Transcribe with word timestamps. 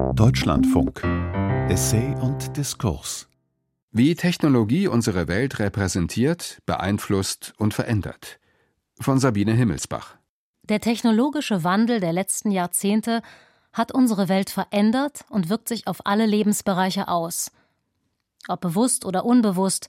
Deutschlandfunk 0.00 1.04
Essay 1.68 2.14
und 2.22 2.56
Diskurs 2.56 3.28
Wie 3.92 4.14
Technologie 4.14 4.88
unsere 4.88 5.28
Welt 5.28 5.58
repräsentiert, 5.58 6.58
beeinflusst 6.64 7.52
und 7.58 7.74
verändert. 7.74 8.40
Von 8.98 9.18
Sabine 9.20 9.52
Himmelsbach. 9.52 10.16
Der 10.62 10.80
technologische 10.80 11.64
Wandel 11.64 12.00
der 12.00 12.14
letzten 12.14 12.50
Jahrzehnte 12.50 13.20
hat 13.72 13.92
unsere 13.92 14.28
Welt 14.28 14.48
verändert 14.48 15.24
und 15.28 15.50
wirkt 15.50 15.68
sich 15.68 15.86
auf 15.86 16.06
alle 16.06 16.24
Lebensbereiche 16.24 17.06
aus. 17.06 17.52
Ob 18.48 18.62
bewusst 18.62 19.04
oder 19.04 19.24
unbewusst, 19.26 19.88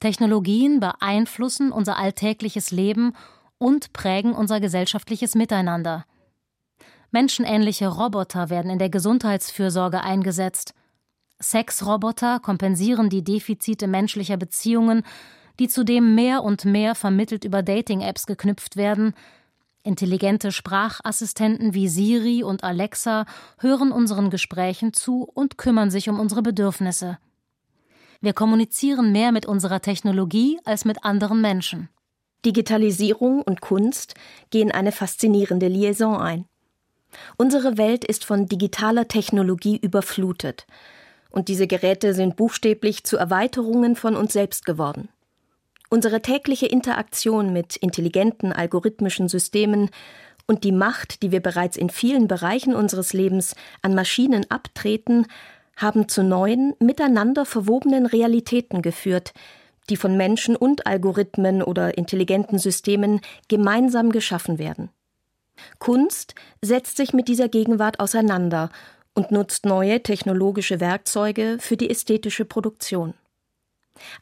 Technologien 0.00 0.80
beeinflussen 0.80 1.70
unser 1.70 1.98
alltägliches 1.98 2.70
Leben 2.70 3.14
und 3.58 3.92
prägen 3.92 4.32
unser 4.32 4.58
gesellschaftliches 4.58 5.34
Miteinander. 5.34 6.06
Menschenähnliche 7.14 7.86
Roboter 7.86 8.50
werden 8.50 8.72
in 8.72 8.80
der 8.80 8.90
Gesundheitsfürsorge 8.90 10.02
eingesetzt. 10.02 10.74
Sexroboter 11.40 12.40
kompensieren 12.40 13.08
die 13.08 13.22
Defizite 13.22 13.86
menschlicher 13.86 14.36
Beziehungen, 14.36 15.04
die 15.60 15.68
zudem 15.68 16.16
mehr 16.16 16.42
und 16.42 16.64
mehr 16.64 16.96
vermittelt 16.96 17.44
über 17.44 17.62
Dating-Apps 17.62 18.26
geknüpft 18.26 18.76
werden. 18.76 19.14
Intelligente 19.84 20.50
Sprachassistenten 20.50 21.72
wie 21.72 21.86
Siri 21.86 22.42
und 22.42 22.64
Alexa 22.64 23.26
hören 23.60 23.92
unseren 23.92 24.28
Gesprächen 24.28 24.92
zu 24.92 25.22
und 25.22 25.56
kümmern 25.56 25.92
sich 25.92 26.08
um 26.08 26.18
unsere 26.18 26.42
Bedürfnisse. 26.42 27.18
Wir 28.22 28.32
kommunizieren 28.32 29.12
mehr 29.12 29.30
mit 29.30 29.46
unserer 29.46 29.80
Technologie 29.80 30.58
als 30.64 30.84
mit 30.84 31.04
anderen 31.04 31.40
Menschen. 31.40 31.90
Digitalisierung 32.44 33.40
und 33.42 33.60
Kunst 33.60 34.14
gehen 34.50 34.72
eine 34.72 34.90
faszinierende 34.90 35.68
Liaison 35.68 36.20
ein. 36.20 36.46
Unsere 37.36 37.78
Welt 37.78 38.04
ist 38.04 38.24
von 38.24 38.46
digitaler 38.46 39.08
Technologie 39.08 39.76
überflutet, 39.76 40.66
und 41.30 41.48
diese 41.48 41.66
Geräte 41.66 42.14
sind 42.14 42.36
buchstäblich 42.36 43.02
zu 43.02 43.16
Erweiterungen 43.16 43.96
von 43.96 44.14
uns 44.14 44.32
selbst 44.32 44.64
geworden. 44.64 45.08
Unsere 45.90 46.22
tägliche 46.22 46.66
Interaktion 46.66 47.52
mit 47.52 47.76
intelligenten 47.76 48.52
algorithmischen 48.52 49.28
Systemen 49.28 49.90
und 50.46 50.64
die 50.64 50.72
Macht, 50.72 51.22
die 51.22 51.32
wir 51.32 51.40
bereits 51.40 51.76
in 51.76 51.90
vielen 51.90 52.28
Bereichen 52.28 52.74
unseres 52.74 53.12
Lebens 53.12 53.56
an 53.82 53.94
Maschinen 53.94 54.48
abtreten, 54.50 55.26
haben 55.76 56.08
zu 56.08 56.22
neuen, 56.22 56.74
miteinander 56.78 57.44
verwobenen 57.44 58.06
Realitäten 58.06 58.82
geführt, 58.82 59.32
die 59.90 59.96
von 59.96 60.16
Menschen 60.16 60.56
und 60.56 60.86
Algorithmen 60.86 61.62
oder 61.62 61.98
intelligenten 61.98 62.58
Systemen 62.58 63.20
gemeinsam 63.48 64.10
geschaffen 64.10 64.58
werden. 64.58 64.90
Kunst 65.78 66.34
setzt 66.62 66.96
sich 66.96 67.12
mit 67.12 67.28
dieser 67.28 67.48
Gegenwart 67.48 68.00
auseinander 68.00 68.70
und 69.14 69.30
nutzt 69.30 69.66
neue 69.66 70.02
technologische 70.02 70.80
Werkzeuge 70.80 71.58
für 71.60 71.76
die 71.76 71.90
ästhetische 71.90 72.44
Produktion. 72.44 73.14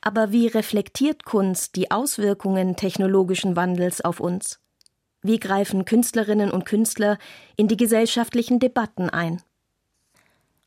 Aber 0.00 0.33
wie 0.33 0.48
reflektiert 0.48 1.25
Kunst 1.25 1.77
die 1.77 1.91
Auswirkungen 1.91 2.77
technologischen 2.77 3.56
Wandels 3.56 4.03
auf 4.03 4.20
uns? 4.20 4.60
Wie 5.22 5.38
greifen 5.38 5.84
Künstlerinnen 5.84 6.50
und 6.50 6.66
Künstler 6.66 7.16
in 7.56 7.69
die 7.69 7.77
gesellschaftlichen 7.77 8.58
Debatten 8.58 9.08
ein? 9.08 9.41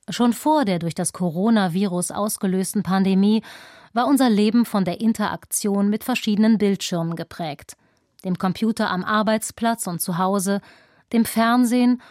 Schon 0.09 0.33
vor 0.33 0.65
der 0.65 0.79
durch 0.79 0.95
das 0.95 1.13
Coronavirus 1.13 2.11
ausgelösten 2.11 2.83
Pandemie 2.83 3.43
war 3.93 4.07
unser 4.07 4.29
Leben 4.29 4.65
von 4.65 4.85
der 4.85 5.01
Interaktion 5.01 5.89
mit 5.89 6.03
verschiedenen 6.03 6.57
Bildschirmen 6.57 7.15
geprägt 7.15 7.75
dem 8.25 8.37
Computer 8.37 8.89
am 8.89 9.03
Arbeitsplatz 9.03 9.87
und 9.87 10.01
zu 10.01 10.17
Hause, 10.17 10.59
dem 11.13 11.23
Fernsehen 11.23 12.01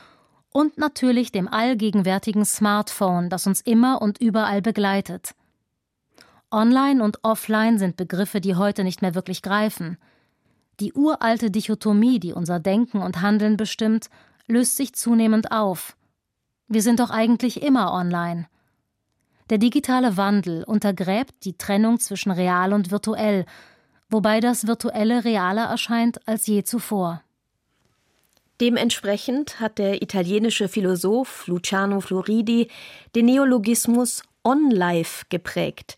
und 0.50 0.78
natürlich 0.78 1.32
dem 1.32 1.48
allgegenwärtigen 1.48 2.44
Smartphone, 2.44 3.28
das 3.28 3.46
uns 3.46 3.60
immer 3.60 4.00
und 4.00 4.20
überall 4.20 4.62
begleitet. 4.62 5.34
Online 6.50 7.02
und 7.02 7.24
Offline 7.24 7.78
sind 7.78 7.96
Begriffe, 7.96 8.40
die 8.40 8.54
heute 8.54 8.84
nicht 8.84 9.02
mehr 9.02 9.16
wirklich 9.16 9.42
greifen. 9.42 9.98
Die 10.78 10.92
uralte 10.92 11.50
Dichotomie, 11.50 12.20
die 12.20 12.32
unser 12.32 12.60
Denken 12.60 13.02
und 13.02 13.20
Handeln 13.20 13.56
bestimmt, 13.56 14.08
löst 14.46 14.76
sich 14.76 14.94
zunehmend 14.94 15.50
auf. 15.50 15.96
Wir 16.68 16.82
sind 16.82 17.00
doch 17.00 17.10
eigentlich 17.10 17.62
immer 17.62 17.92
online. 17.92 18.46
Der 19.50 19.58
digitale 19.58 20.16
Wandel 20.16 20.64
untergräbt 20.64 21.44
die 21.44 21.58
Trennung 21.58 21.98
zwischen 21.98 22.30
real 22.30 22.72
und 22.72 22.90
virtuell, 22.90 23.44
wobei 24.08 24.40
das 24.40 24.66
Virtuelle 24.66 25.24
realer 25.24 25.64
erscheint 25.64 26.26
als 26.26 26.46
je 26.46 26.62
zuvor. 26.62 27.22
Dementsprechend 28.60 29.58
hat 29.58 29.78
der 29.78 30.00
italienische 30.00 30.68
Philosoph 30.68 31.46
Luciano 31.48 32.00
Floridi 32.00 32.68
den 33.14 33.26
Neologismus 33.26 34.22
On-Life 34.44 35.26
geprägt, 35.28 35.96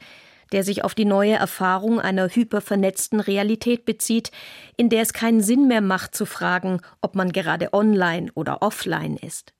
der 0.53 0.65
sich 0.65 0.83
auf 0.83 0.95
die 0.95 1.05
neue 1.05 1.35
Erfahrung 1.35 2.01
einer 2.01 2.29
hypervernetzten 2.29 3.21
Realität 3.21 3.85
bezieht, 3.85 4.31
in 4.77 4.89
der 4.89 5.03
es 5.03 5.13
keinen 5.13 5.43
Sinn 5.43 5.69
mehr 5.69 5.83
macht 5.83 6.15
zu 6.15 6.25
fragen, 6.25 6.81
ob 7.03 7.15
man 7.15 7.33
gerade 7.33 7.75
online 7.75 8.31
oder 8.35 8.63
offline 8.63 9.17
ist. 9.17 9.53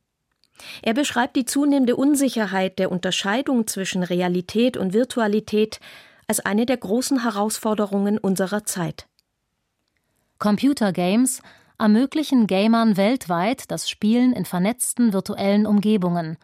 Er 0.83 0.95
beschreibt 0.95 1.37
die 1.37 1.45
zunehmende 1.45 1.97
Unsicherheit 1.97 2.79
der 2.79 2.91
Unterscheidung 2.91 3.67
zwischen 3.67 4.03
Realität 4.03 4.79
und 4.79 4.95
Virtualität 4.95 5.81
als 6.27 6.41
eine 6.41 6.67
der 6.67 6.77
großen 6.77 7.23
Herausforderungen 7.23 8.19
unserer 8.19 8.65
Zeit. 8.65 9.07
Computergames 10.39 11.41
ermöglichen 11.79 12.47
Gamern 12.47 12.97
weltweit 12.97 13.71
das 13.71 13.89
Spielen 13.89 14.33
in 14.33 14.45
vernetzten 14.45 15.13
virtuellen 15.13 15.67
Umgebungen. 15.67 16.37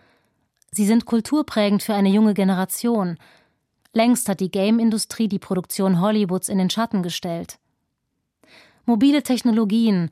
Sie 0.70 0.86
sind 0.86 1.04
kulturprägend 1.04 1.82
für 1.82 1.94
eine 1.94 2.08
junge 2.08 2.34
Generation. 2.34 3.18
Längst 3.92 4.28
hat 4.28 4.40
die 4.40 4.50
Game-Industrie 4.50 5.28
die 5.28 5.38
Produktion 5.38 6.00
Hollywoods 6.00 6.48
in 6.48 6.58
den 6.58 6.70
Schatten 6.70 7.02
gestellt. 7.02 7.58
Mobile 8.86 9.22
Technologien, 9.22 10.10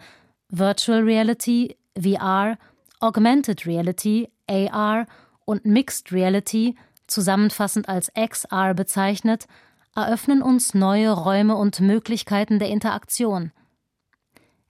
Virtual 0.51 1.03
Reality, 1.03 1.77
VR, 1.99 2.59
Augmented 3.01 3.67
Reality, 3.67 4.29
AR 4.47 5.07
und 5.45 5.65
Mixed 5.65 6.13
Reality 6.13 6.77
zusammenfassend 7.11 7.89
als 7.89 8.13
XR 8.15 8.75
bezeichnet, 8.75 9.47
eröffnen 9.95 10.43
uns 10.43 10.75
neue 10.75 11.11
Räume 11.11 11.57
und 11.57 11.81
Möglichkeiten 11.81 12.59
der 12.59 12.69
Interaktion. 12.69 13.53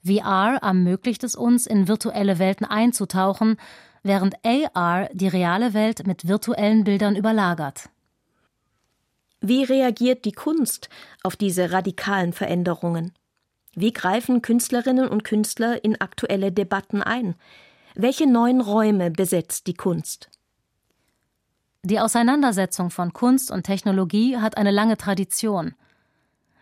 VR 0.04 0.58
ermöglicht 0.62 1.24
es 1.24 1.34
uns, 1.34 1.66
in 1.66 1.88
virtuelle 1.88 2.38
Welten 2.38 2.66
einzutauchen, 2.66 3.56
während 4.02 4.34
AR 4.44 5.08
die 5.12 5.28
reale 5.28 5.74
Welt 5.74 6.06
mit 6.06 6.26
virtuellen 6.26 6.84
Bildern 6.84 7.16
überlagert. 7.16 7.90
Wie 9.42 9.64
reagiert 9.64 10.24
die 10.24 10.32
Kunst 10.32 10.88
auf 11.22 11.36
diese 11.36 11.72
radikalen 11.72 12.32
Veränderungen? 12.32 13.12
Wie 13.74 13.92
greifen 13.92 14.42
Künstlerinnen 14.42 15.08
und 15.08 15.24
Künstler 15.24 15.84
in 15.84 16.00
aktuelle 16.00 16.50
Debatten 16.50 17.02
ein? 17.02 17.36
Welche 17.94 18.26
neuen 18.26 18.60
Räume 18.60 19.10
besetzt 19.10 19.66
die 19.66 19.74
Kunst? 19.74 20.30
Die 21.82 21.98
Auseinandersetzung 21.98 22.90
von 22.90 23.14
Kunst 23.14 23.50
und 23.50 23.64
Technologie 23.64 24.36
hat 24.36 24.58
eine 24.58 24.70
lange 24.70 24.98
Tradition. 24.98 25.74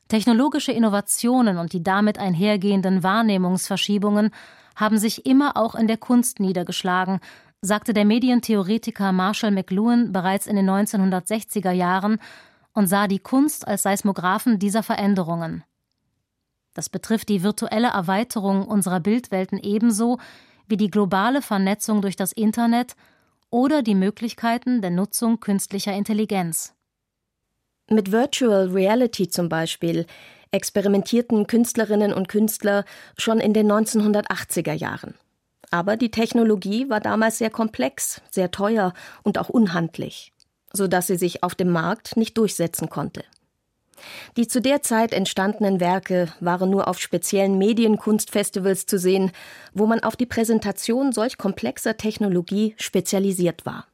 Technologische 0.07 0.71
Innovationen 0.71 1.59
und 1.59 1.73
die 1.73 1.83
damit 1.83 2.19
einhergehenden 2.19 3.03
Wahrnehmungsverschiebungen 3.03 4.31
haben 4.77 4.97
sich 4.97 5.27
immer 5.27 5.57
auch 5.57 5.75
in 5.75 5.89
der 5.89 5.97
Kunst 5.97 6.39
niedergeschlagen, 6.39 7.19
sagte 7.61 7.93
der 7.93 8.05
Medientheoretiker 8.05 9.11
Marshall 9.11 9.51
McLuhan 9.51 10.13
bereits 10.13 10.47
in 10.47 10.55
den 10.55 10.71
1960er 10.71 11.73
Jahren 11.73 12.21
und 12.73 12.87
sah 12.87 13.09
die 13.09 13.19
Kunst 13.19 13.67
als 13.67 13.83
Seismographen 13.83 14.61
dieser 14.61 14.85
Veränderungen. 14.85 15.65
Das 16.75 16.89
betrifft 16.89 17.29
die 17.29 17.43
virtuelle 17.43 17.89
Erweiterung 17.89 18.65
unserer 18.65 19.01
Bildwelten 19.01 19.59
ebenso 19.59 20.19
wie 20.69 20.77
die 20.77 20.91
globale 20.91 21.43
Vernetzung 21.43 22.03
durch 22.03 22.15
das 22.15 22.31
Internet 22.31 22.95
oder 23.51 23.83
die 23.83 23.95
Möglichkeiten 23.95 24.83
der 24.83 24.91
Nutzung 24.91 25.41
künstlicher 25.41 25.93
Intelligenz. 25.93 26.75
Mit 27.91 28.13
Virtual 28.13 28.69
Reality 28.69 29.29
zum 29.29 29.49
Beispiel 29.49 30.07
experimentierten 30.51 31.47
Künstlerinnen 31.47 32.13
und 32.13 32.29
Künstler 32.29 32.85
schon 33.17 33.41
in 33.41 33.55
den 33.55 33.71
1980er 33.71 34.73
Jahren. 34.73 35.15
Aber 35.71 35.97
die 35.97 36.11
Technologie 36.11 36.89
war 36.89 37.01
damals 37.01 37.39
sehr 37.39 37.51
komplex, 37.51 38.23
sehr 38.31 38.51
teuer 38.51 38.95
und 39.23 39.39
auch 39.39 39.49
unhandlich, 39.49 40.33
sodass 40.73 41.07
sie 41.07 41.17
sich 41.17 41.43
auf 41.43 41.55
dem 41.55 41.71
Markt 41.71 42.17
nicht 42.17 42.39
durchsetzen 42.39 42.89
konnte. 42.89 43.25
Die 44.37 44.49
zu 44.49 44.61
der 44.61 44.83
Zeit 44.83 45.13
entstandenen 45.13 45.81
Werke 45.81 46.33
waren 46.41 46.71
nur 46.71 46.89
auf 46.89 47.01
speziellen 47.01 47.59
Medienkunstfestivals 47.59 48.87
zu 48.87 48.99
sehen, 48.99 49.33
wo 49.75 49.87
man 49.87 50.01
auf 50.01 50.17
die 50.17 50.27
Präsentation 50.27 51.13
solch 51.13 51.39
komplexer 51.39 51.97
Technologie 51.97 52.75
spezialisiert 52.79 53.67
war. 53.67 53.87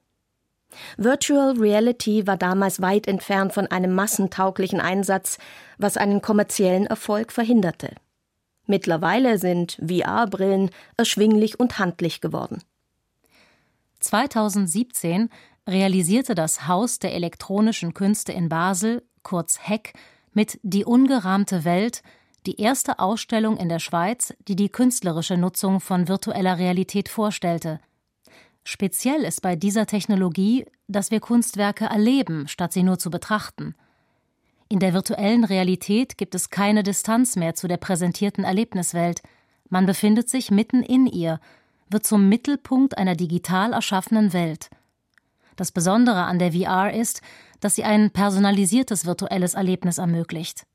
Virtual 0.97 1.57
Reality 1.59 2.27
war 2.27 2.37
damals 2.37 2.81
weit 2.81 3.07
entfernt 3.07 3.53
von 3.53 3.67
einem 3.69 3.95
massentauglichen 3.95 4.81
Einsatz, 4.81 5.39
was 5.79 5.97
einen 5.97 6.21
kommerziellen 6.21 6.87
Erfolg 6.87 7.33
verhinderte. 7.33 7.91
Mittlerweile 8.67 9.39
sind 9.39 9.79
VR-Brillen 9.87 10.71
erschwinglich 10.97 11.61
und 11.61 11.79
handlich 11.79 12.21
geworden. 12.21 12.63
2017 14.01 15.31
realisierte 15.69 16.35
das 16.35 16.67
Haus 16.67 16.99
der 16.99 17.15
elektronischen 17.15 17.95
Künste 17.95 18.33
in 18.33 18.49
Basel, 18.49 19.03
kurz 19.25 19.59
HEC, 19.63 19.93
mit 20.33 20.61
Die 20.63 20.85
ungerahmte 20.85 21.65
Welt 21.65 22.03
die 22.47 22.61
erste 22.61 22.99
Ausstellung 22.99 23.57
in 23.57 23.69
der 23.69 23.79
Schweiz, 23.79 24.35
die 24.49 24.57
die 24.57 24.69
künstlerische 24.69 25.37
Nutzung 25.37 25.81
von 25.81 26.09
virtueller 26.09 26.59
Realität 26.59 27.09
vorstellte. 27.09 27.81
Speziell 28.65 29.23
ist 29.23 29.41
bei 29.43 29.57
dieser 29.57 29.87
Technologie, 29.87 30.67
dass 30.87 31.11
wir 31.11 31.21
Kunstwerke 31.21 31.87
erleben, 31.87 32.49
statt 32.49 32.73
sie 32.73 32.83
nur 32.83 32.99
zu 32.99 33.11
betrachten. 33.11 33.75
In 34.69 34.79
der 34.79 34.95
virtuellen 34.95 35.45
Realität 35.45 36.19
gibt 36.19 36.35
es 36.35 36.51
keine 36.51 36.83
Distanz 36.83 37.37
mehr 37.37 37.55
zu 37.55 37.69
der 37.69 37.77
präsentierten 37.77 38.45
Erlebniswelt. 38.45 39.23
Man 39.69 39.87
befindet 39.87 40.29
sich 40.29 40.51
mitten 40.51 40.83
in 40.83 41.07
ihr, 41.07 41.41
wird 41.91 42.07
zum 42.07 42.29
Mittelpunkt 42.29 42.97
einer 42.97 43.15
digital 43.15 43.73
erschaffenen 43.73 44.33
Welt. 44.33 44.71
Das 45.57 45.71
Besondere 45.71 46.25
an 46.25 46.39
der 46.39 46.53
VR 46.53 46.93
ist, 46.93 47.21
dass 47.65 47.77
sie 47.77 47.85
ein 47.85 48.11
personalisiertes 48.11 49.07
virtuelles 49.07 49.55
Erlebnis 49.55 49.97
ermöglicht. 49.97 50.67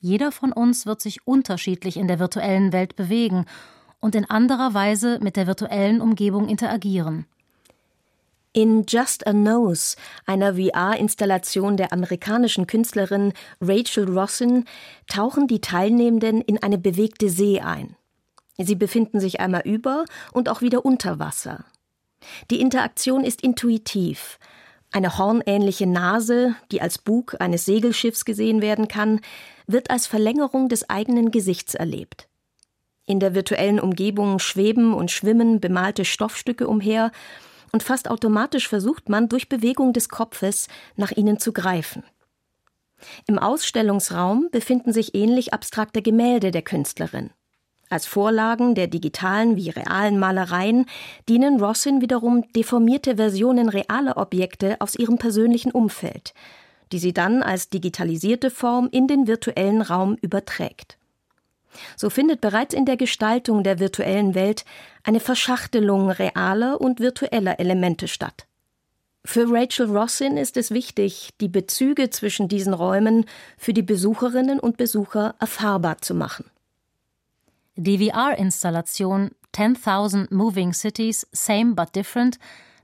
Jeder 0.00 0.32
von 0.32 0.50
uns 0.50 0.86
wird 0.86 1.02
sich 1.02 1.26
unterschiedlich 1.26 1.98
in 1.98 2.08
der 2.08 2.20
virtuellen 2.20 2.72
Welt 2.72 2.96
bewegen 2.96 3.44
und 4.00 4.14
in 4.14 4.24
anderer 4.24 4.72
Weise 4.72 5.18
mit 5.20 5.36
der 5.36 5.46
virtuellen 5.46 6.00
Umgebung 6.00 6.48
interagieren. 6.48 7.26
In 8.54 8.86
Just 8.88 9.26
a 9.26 9.34
Nose, 9.34 9.96
einer 10.24 10.54
VR-Installation 10.54 11.76
der 11.76 11.92
amerikanischen 11.92 12.66
Künstlerin 12.66 13.34
Rachel 13.60 14.08
Rossin, 14.08 14.64
tauchen 15.08 15.48
die 15.48 15.60
Teilnehmenden 15.60 16.40
in 16.40 16.62
eine 16.62 16.78
bewegte 16.78 17.28
See 17.28 17.60
ein. 17.60 17.94
Sie 18.56 18.74
befinden 18.74 19.20
sich 19.20 19.38
einmal 19.40 19.62
über 19.66 20.06
und 20.32 20.48
auch 20.48 20.62
wieder 20.62 20.86
unter 20.86 21.18
Wasser. 21.18 21.66
Die 22.50 22.62
Interaktion 22.62 23.22
ist 23.22 23.42
intuitiv. 23.42 24.38
Eine 24.92 25.16
hornähnliche 25.16 25.86
Nase, 25.86 26.54
die 26.70 26.82
als 26.82 26.98
Bug 26.98 27.36
eines 27.40 27.64
Segelschiffs 27.64 28.26
gesehen 28.26 28.60
werden 28.60 28.88
kann, 28.88 29.20
wird 29.66 29.90
als 29.90 30.06
Verlängerung 30.06 30.68
des 30.68 30.90
eigenen 30.90 31.30
Gesichts 31.30 31.74
erlebt. 31.74 32.28
In 33.06 33.18
der 33.18 33.34
virtuellen 33.34 33.80
Umgebung 33.80 34.38
schweben 34.38 34.92
und 34.92 35.10
schwimmen 35.10 35.60
bemalte 35.60 36.04
Stoffstücke 36.04 36.68
umher, 36.68 37.10
und 37.72 37.82
fast 37.82 38.10
automatisch 38.10 38.68
versucht 38.68 39.08
man 39.08 39.30
durch 39.30 39.48
Bewegung 39.48 39.94
des 39.94 40.10
Kopfes 40.10 40.68
nach 40.96 41.10
ihnen 41.10 41.38
zu 41.38 41.54
greifen. 41.54 42.04
Im 43.26 43.38
Ausstellungsraum 43.38 44.48
befinden 44.52 44.92
sich 44.92 45.14
ähnlich 45.14 45.54
abstrakte 45.54 46.02
Gemälde 46.02 46.50
der 46.50 46.60
Künstlerin. 46.60 47.30
Als 47.92 48.06
Vorlagen 48.06 48.74
der 48.74 48.86
digitalen 48.86 49.54
wie 49.54 49.68
realen 49.68 50.18
Malereien 50.18 50.86
dienen 51.28 51.62
Rossin 51.62 52.00
wiederum 52.00 52.50
deformierte 52.56 53.16
Versionen 53.16 53.68
realer 53.68 54.16
Objekte 54.16 54.80
aus 54.80 54.94
ihrem 54.94 55.18
persönlichen 55.18 55.72
Umfeld, 55.72 56.32
die 56.90 56.98
sie 56.98 57.12
dann 57.12 57.42
als 57.42 57.68
digitalisierte 57.68 58.48
Form 58.48 58.88
in 58.90 59.08
den 59.08 59.26
virtuellen 59.26 59.82
Raum 59.82 60.16
überträgt. 60.22 60.96
So 61.94 62.08
findet 62.08 62.40
bereits 62.40 62.72
in 62.72 62.86
der 62.86 62.96
Gestaltung 62.96 63.62
der 63.62 63.78
virtuellen 63.78 64.34
Welt 64.34 64.64
eine 65.04 65.20
Verschachtelung 65.20 66.08
realer 66.08 66.80
und 66.80 66.98
virtueller 66.98 67.60
Elemente 67.60 68.08
statt. 68.08 68.46
Für 69.22 69.52
Rachel 69.52 69.94
Rossin 69.94 70.38
ist 70.38 70.56
es 70.56 70.70
wichtig, 70.70 71.28
die 71.42 71.48
Bezüge 71.48 72.08
zwischen 72.08 72.48
diesen 72.48 72.72
Räumen 72.72 73.26
für 73.58 73.74
die 73.74 73.82
Besucherinnen 73.82 74.58
und 74.60 74.78
Besucher 74.78 75.34
erfahrbar 75.40 75.98
zu 76.00 76.14
machen. 76.14 76.46
Die 77.76 78.10
VR-Installation 78.10 79.30
10.000 79.54 80.34
Moving 80.34 80.74
Cities, 80.74 81.26
Same 81.32 81.74
but 81.74 81.96
Different 81.96 82.38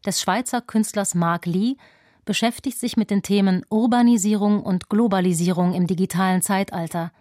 des 0.07 0.19
Schweizer 0.23 0.63
Künstlers 0.63 1.15
Mark 1.15 1.45
Lee 1.45 1.77
beschäftigt 2.25 2.79
sich 2.79 2.97
mit 2.97 3.11
den 3.11 3.23
Themen 3.23 3.67
Urbanisierung 3.69 4.63
und 4.63 4.89
Globalisierung 4.89 5.75
im 5.75 5.87
digitalen 5.87 6.41
Zeitalter. 6.41 7.13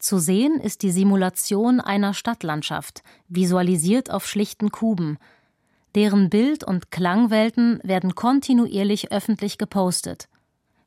Zu 0.00 0.18
sehen 0.18 0.58
ist 0.58 0.82
die 0.82 0.90
Simulation 0.90 1.80
einer 1.80 2.12
Stadtlandschaft, 2.12 3.04
visualisiert 3.28 4.10
auf 4.10 4.26
schlichten 4.26 4.72
Kuben. 4.72 5.18
Deren 5.94 6.28
Bild- 6.28 6.64
und 6.64 6.90
Klangwelten 6.90 7.78
werden 7.84 8.16
kontinuierlich 8.16 9.12
öffentlich 9.12 9.58
gepostet 9.58 10.28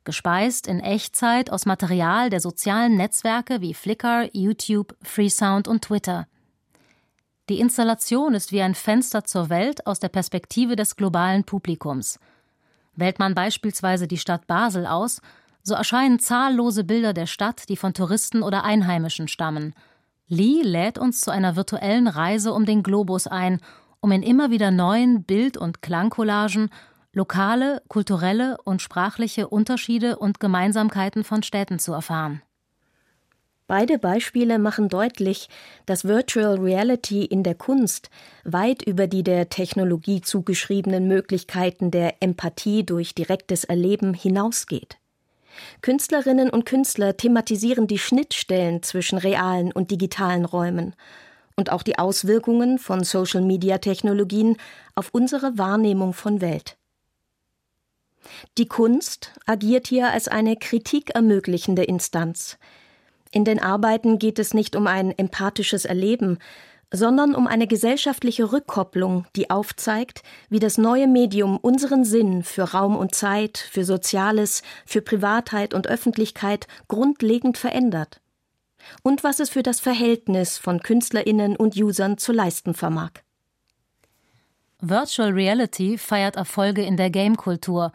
gespeist 0.08 0.66
in 0.66 0.80
Echtzeit 0.80 1.52
aus 1.52 1.66
Material 1.66 2.30
der 2.30 2.40
sozialen 2.40 2.96
Netzwerke 2.96 3.60
wie 3.60 3.74
Flickr, 3.74 4.30
YouTube, 4.32 4.96
Freesound 5.02 5.68
und 5.68 5.82
Twitter. 5.84 6.26
Die 7.50 7.60
Installation 7.60 8.32
ist 8.32 8.50
wie 8.50 8.62
ein 8.62 8.74
Fenster 8.74 9.24
zur 9.24 9.50
Welt 9.50 9.86
aus 9.86 10.00
der 10.00 10.08
Perspektive 10.08 10.76
des 10.76 10.96
globalen 10.96 11.44
Publikums. 11.44 12.18
Wählt 12.96 13.18
man 13.18 13.34
beispielsweise 13.34 14.08
die 14.08 14.16
Stadt 14.16 14.46
Basel 14.46 14.86
aus, 14.86 15.20
so 15.62 15.74
erscheinen 15.74 16.18
zahllose 16.18 16.84
Bilder 16.84 17.12
der 17.12 17.26
Stadt, 17.26 17.68
die 17.68 17.76
von 17.76 17.92
Touristen 17.92 18.42
oder 18.42 18.64
Einheimischen 18.64 19.28
stammen. 19.28 19.74
Lee 20.26 20.62
lädt 20.62 20.98
uns 20.98 21.20
zu 21.20 21.30
einer 21.30 21.54
virtuellen 21.54 22.08
Reise 22.08 22.54
um 22.54 22.64
den 22.64 22.82
Globus 22.82 23.26
ein, 23.26 23.60
um 24.00 24.10
in 24.10 24.22
immer 24.22 24.50
wieder 24.50 24.70
neuen 24.70 25.24
Bild- 25.24 25.58
und 25.58 25.82
Klangcollagen 25.82 26.70
lokale, 27.18 27.82
kulturelle 27.88 28.58
und 28.64 28.80
sprachliche 28.80 29.48
Unterschiede 29.48 30.18
und 30.18 30.38
Gemeinsamkeiten 30.38 31.24
von 31.24 31.42
Städten 31.42 31.80
zu 31.80 31.92
erfahren. 31.92 32.42
Beide 33.66 33.98
Beispiele 33.98 34.58
machen 34.58 34.88
deutlich, 34.88 35.48
dass 35.84 36.06
Virtual 36.06 36.58
Reality 36.58 37.24
in 37.24 37.42
der 37.42 37.54
Kunst 37.54 38.08
weit 38.44 38.82
über 38.82 39.08
die 39.08 39.22
der 39.22 39.50
Technologie 39.50 40.22
zugeschriebenen 40.22 41.06
Möglichkeiten 41.06 41.90
der 41.90 42.22
Empathie 42.22 42.86
durch 42.86 43.14
direktes 43.14 43.64
Erleben 43.64 44.14
hinausgeht. 44.14 44.96
Künstlerinnen 45.82 46.48
und 46.48 46.64
Künstler 46.66 47.16
thematisieren 47.16 47.88
die 47.88 47.98
Schnittstellen 47.98 48.82
zwischen 48.82 49.18
realen 49.18 49.72
und 49.72 49.90
digitalen 49.90 50.44
Räumen 50.44 50.94
und 51.56 51.72
auch 51.72 51.82
die 51.82 51.98
Auswirkungen 51.98 52.78
von 52.78 53.02
Social-Media-Technologien 53.02 54.56
auf 54.94 55.08
unsere 55.12 55.58
Wahrnehmung 55.58 56.12
von 56.14 56.40
Welt. 56.40 56.78
Die 58.56 58.66
Kunst 58.66 59.32
agiert 59.46 59.88
hier 59.88 60.10
als 60.10 60.28
eine 60.28 60.56
Kritik 60.56 61.10
ermöglichende 61.10 61.84
Instanz. 61.84 62.58
In 63.30 63.44
den 63.44 63.60
Arbeiten 63.62 64.18
geht 64.18 64.38
es 64.38 64.54
nicht 64.54 64.74
um 64.76 64.86
ein 64.86 65.16
empathisches 65.16 65.84
Erleben, 65.84 66.38
sondern 66.90 67.34
um 67.34 67.46
eine 67.46 67.66
gesellschaftliche 67.66 68.50
Rückkopplung, 68.50 69.26
die 69.36 69.50
aufzeigt, 69.50 70.22
wie 70.48 70.58
das 70.58 70.78
neue 70.78 71.06
Medium 71.06 71.58
unseren 71.58 72.04
Sinn 72.04 72.42
für 72.42 72.62
Raum 72.62 72.96
und 72.96 73.14
Zeit, 73.14 73.58
für 73.58 73.84
Soziales, 73.84 74.62
für 74.86 75.02
Privatheit 75.02 75.74
und 75.74 75.86
Öffentlichkeit 75.86 76.66
grundlegend 76.88 77.58
verändert. 77.58 78.20
Und 79.02 79.22
was 79.22 79.38
es 79.38 79.50
für 79.50 79.62
das 79.62 79.80
Verhältnis 79.80 80.56
von 80.56 80.80
Künstlerinnen 80.80 81.56
und 81.56 81.76
Usern 81.76 82.16
zu 82.16 82.32
leisten 82.32 82.72
vermag. 82.72 83.10
Virtual 84.80 85.30
Reality 85.30 85.98
feiert 85.98 86.36
Erfolge 86.36 86.82
in 86.82 86.96
der 86.96 87.10
Game-Kultur 87.10 87.92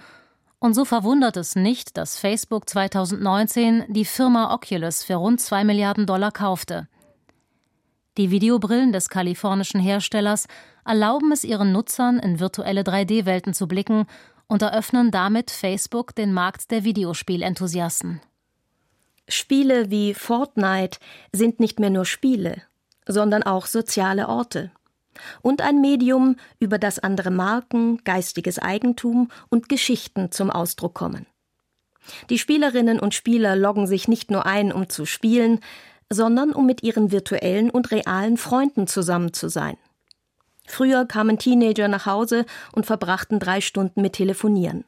und 0.64 0.76
so 0.76 0.86
verwundert 0.86 1.36
es 1.36 1.58
nicht, 1.58 1.98
dass 1.98 2.18
Facebook 2.18 2.70
2019 2.70 3.84
die 3.90 4.06
Firma 4.06 4.54
Oculus 4.54 5.04
für 5.04 5.16
rund 5.16 5.42
2 5.42 5.66
Milliarden 5.66 6.06
Dollar 6.06 6.32
kaufte. 6.32 6.88
Die 8.18 8.32
Videobrillen 8.32 8.94
des 8.94 9.10
kalifornischen 9.10 9.82
Herstellers 9.82 10.48
erlauben 10.86 11.34
es 11.34 11.44
ihren 11.44 11.74
Nutzern, 11.74 12.18
in 12.18 12.40
virtuelle 12.40 12.84
3D-Welten 12.84 13.54
zu 13.54 13.68
blicken 13.68 14.06
und 14.48 14.62
eröffnen 14.62 15.12
damit 15.12 15.52
Facebook 15.52 16.16
den 16.16 16.32
Markt 16.32 16.72
der 16.72 16.86
Videospielenthusiasten. 16.86 18.22
Spiele 19.28 19.92
wie 19.92 20.14
Fortnite 20.14 20.98
sind 21.34 21.60
nicht 21.60 21.82
mehr 21.82 21.90
nur 21.90 22.06
Spiele, 22.06 22.62
sondern 23.06 23.44
auch 23.44 23.66
soziale 23.66 24.30
Orte 24.30 24.72
und 25.42 25.62
ein 25.62 25.82
Medium, 25.82 26.36
über 26.60 26.78
das 26.78 27.00
andere 27.00 27.32
Marken, 27.32 28.04
geistiges 28.04 28.60
Eigentum 28.60 29.30
und 29.50 29.70
Geschichten 29.70 30.32
zum 30.32 30.50
Ausdruck 30.50 30.94
kommen. 30.94 31.26
Die 32.30 32.38
Spielerinnen 32.38 33.00
und 33.00 33.14
Spieler 33.14 33.56
loggen 33.56 33.88
sich 33.88 34.08
nicht 34.08 34.32
nur 34.32 34.46
ein, 34.46 34.72
um 34.72 34.90
zu 34.90 35.06
spielen, 35.06 35.60
sondern 36.10 36.52
um 36.52 36.66
mit 36.66 36.84
ihren 36.84 37.12
virtuellen 37.12 37.70
und 37.70 37.92
realen 37.92 38.38
Freunden 38.38 38.88
zusammen 38.88 39.34
zu 39.34 39.50
sein. 39.50 39.78
Früher 40.66 41.06
kamen 41.06 41.38
Teenager 41.38 41.88
nach 41.88 42.06
Hause 42.06 42.46
und 42.72 42.86
verbrachten 42.86 43.40
drei 43.40 43.62
Stunden 43.62 44.02
mit 44.02 44.14
Telefonieren. 44.14 44.86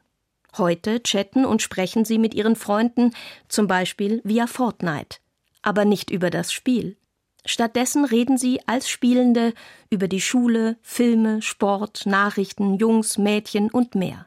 Heute 0.56 1.02
chatten 1.02 1.44
und 1.44 1.60
sprechen 1.60 2.04
sie 2.04 2.18
mit 2.18 2.34
ihren 2.34 2.56
Freunden, 2.56 3.10
zum 3.48 3.66
Beispiel 3.66 4.22
via 4.24 4.46
Fortnite, 4.46 5.18
aber 5.60 5.84
nicht 5.84 6.10
über 6.10 6.30
das 6.30 6.50
Spiel. 6.52 6.96
Stattdessen 7.46 8.04
reden 8.04 8.36
sie 8.36 8.60
als 8.66 8.88
Spielende 8.88 9.54
über 9.88 10.08
die 10.08 10.20
Schule, 10.20 10.76
Filme, 10.82 11.40
Sport, 11.40 12.04
Nachrichten, 12.04 12.74
Jungs, 12.76 13.18
Mädchen 13.18 13.70
und 13.70 13.94
mehr. 13.94 14.26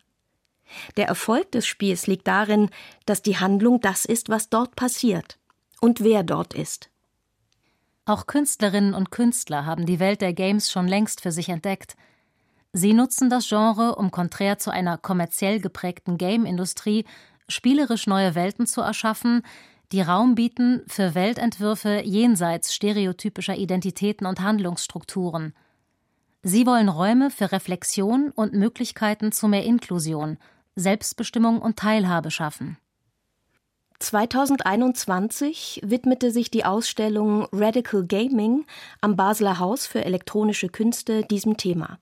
Der 0.98 1.08
Erfolg 1.08 1.52
des 1.52 1.68
Spiels 1.68 2.08
liegt 2.08 2.28
darin, 2.28 2.70
dass 3.06 3.22
die 3.22 3.38
Handlung 3.38 3.82
das 3.82 4.06
ist, 4.06 4.30
was 4.30 4.50
dort 4.50 4.76
passiert 4.76 5.38
und 5.82 6.02
wer 6.02 6.24
dort 6.24 6.54
ist. 6.54 6.90
Auch 8.06 8.26
Künstlerinnen 8.26 8.94
und 8.94 9.12
Künstler 9.12 9.66
haben 9.66 9.86
die 9.86 10.00
Welt 10.00 10.22
der 10.22 10.34
Games 10.34 10.72
schon 10.72 10.88
längst 10.88 11.22
für 11.22 11.32
sich 11.32 11.50
entdeckt. 11.50 11.96
Sie 12.72 12.94
nutzen 12.94 13.30
das 13.30 13.50
Genre, 13.50 13.96
um 13.96 14.12
konträr 14.12 14.58
zu 14.58 14.72
einer 14.72 14.98
kommerziell 14.98 15.60
geprägten 15.60 16.18
Game-Industrie 16.18 17.06
spielerisch 17.48 18.08
neue 18.08 18.36
Welten 18.36 18.68
zu 18.68 18.82
erschaffen, 18.82 19.44
die 19.92 20.02
Raum 20.02 20.36
bieten 20.36 20.84
für 20.88 21.16
Weltentwürfe 21.16 22.02
jenseits 22.04 22.74
stereotypischer 22.76 23.56
Identitäten 23.56 24.28
und 24.28 24.42
Handlungsstrukturen. 24.42 25.54
Sie 26.44 26.66
wollen 26.66 26.90
Räume 26.90 27.32
für 27.32 27.52
Reflexion 27.52 28.32
und 28.32 28.54
Möglichkeiten 28.54 29.32
zu 29.32 29.48
mehr 29.48 29.64
Inklusion, 29.64 30.38
Selbstbestimmung 30.76 31.62
und 31.62 31.78
Teilhabe 31.78 32.32
schaffen. 32.32 32.78
2021 34.00 35.82
widmete 35.84 36.32
sich 36.32 36.50
die 36.50 36.64
Ausstellung 36.64 37.48
Radical 37.52 38.06
Gaming 38.06 38.66
am 39.02 39.18
Basler 39.18 39.60
Haus 39.60 39.88
für 39.88 40.06
elektronische 40.06 40.70
Künste 40.70 41.24
diesem 41.24 41.58
Thema. 41.58 42.00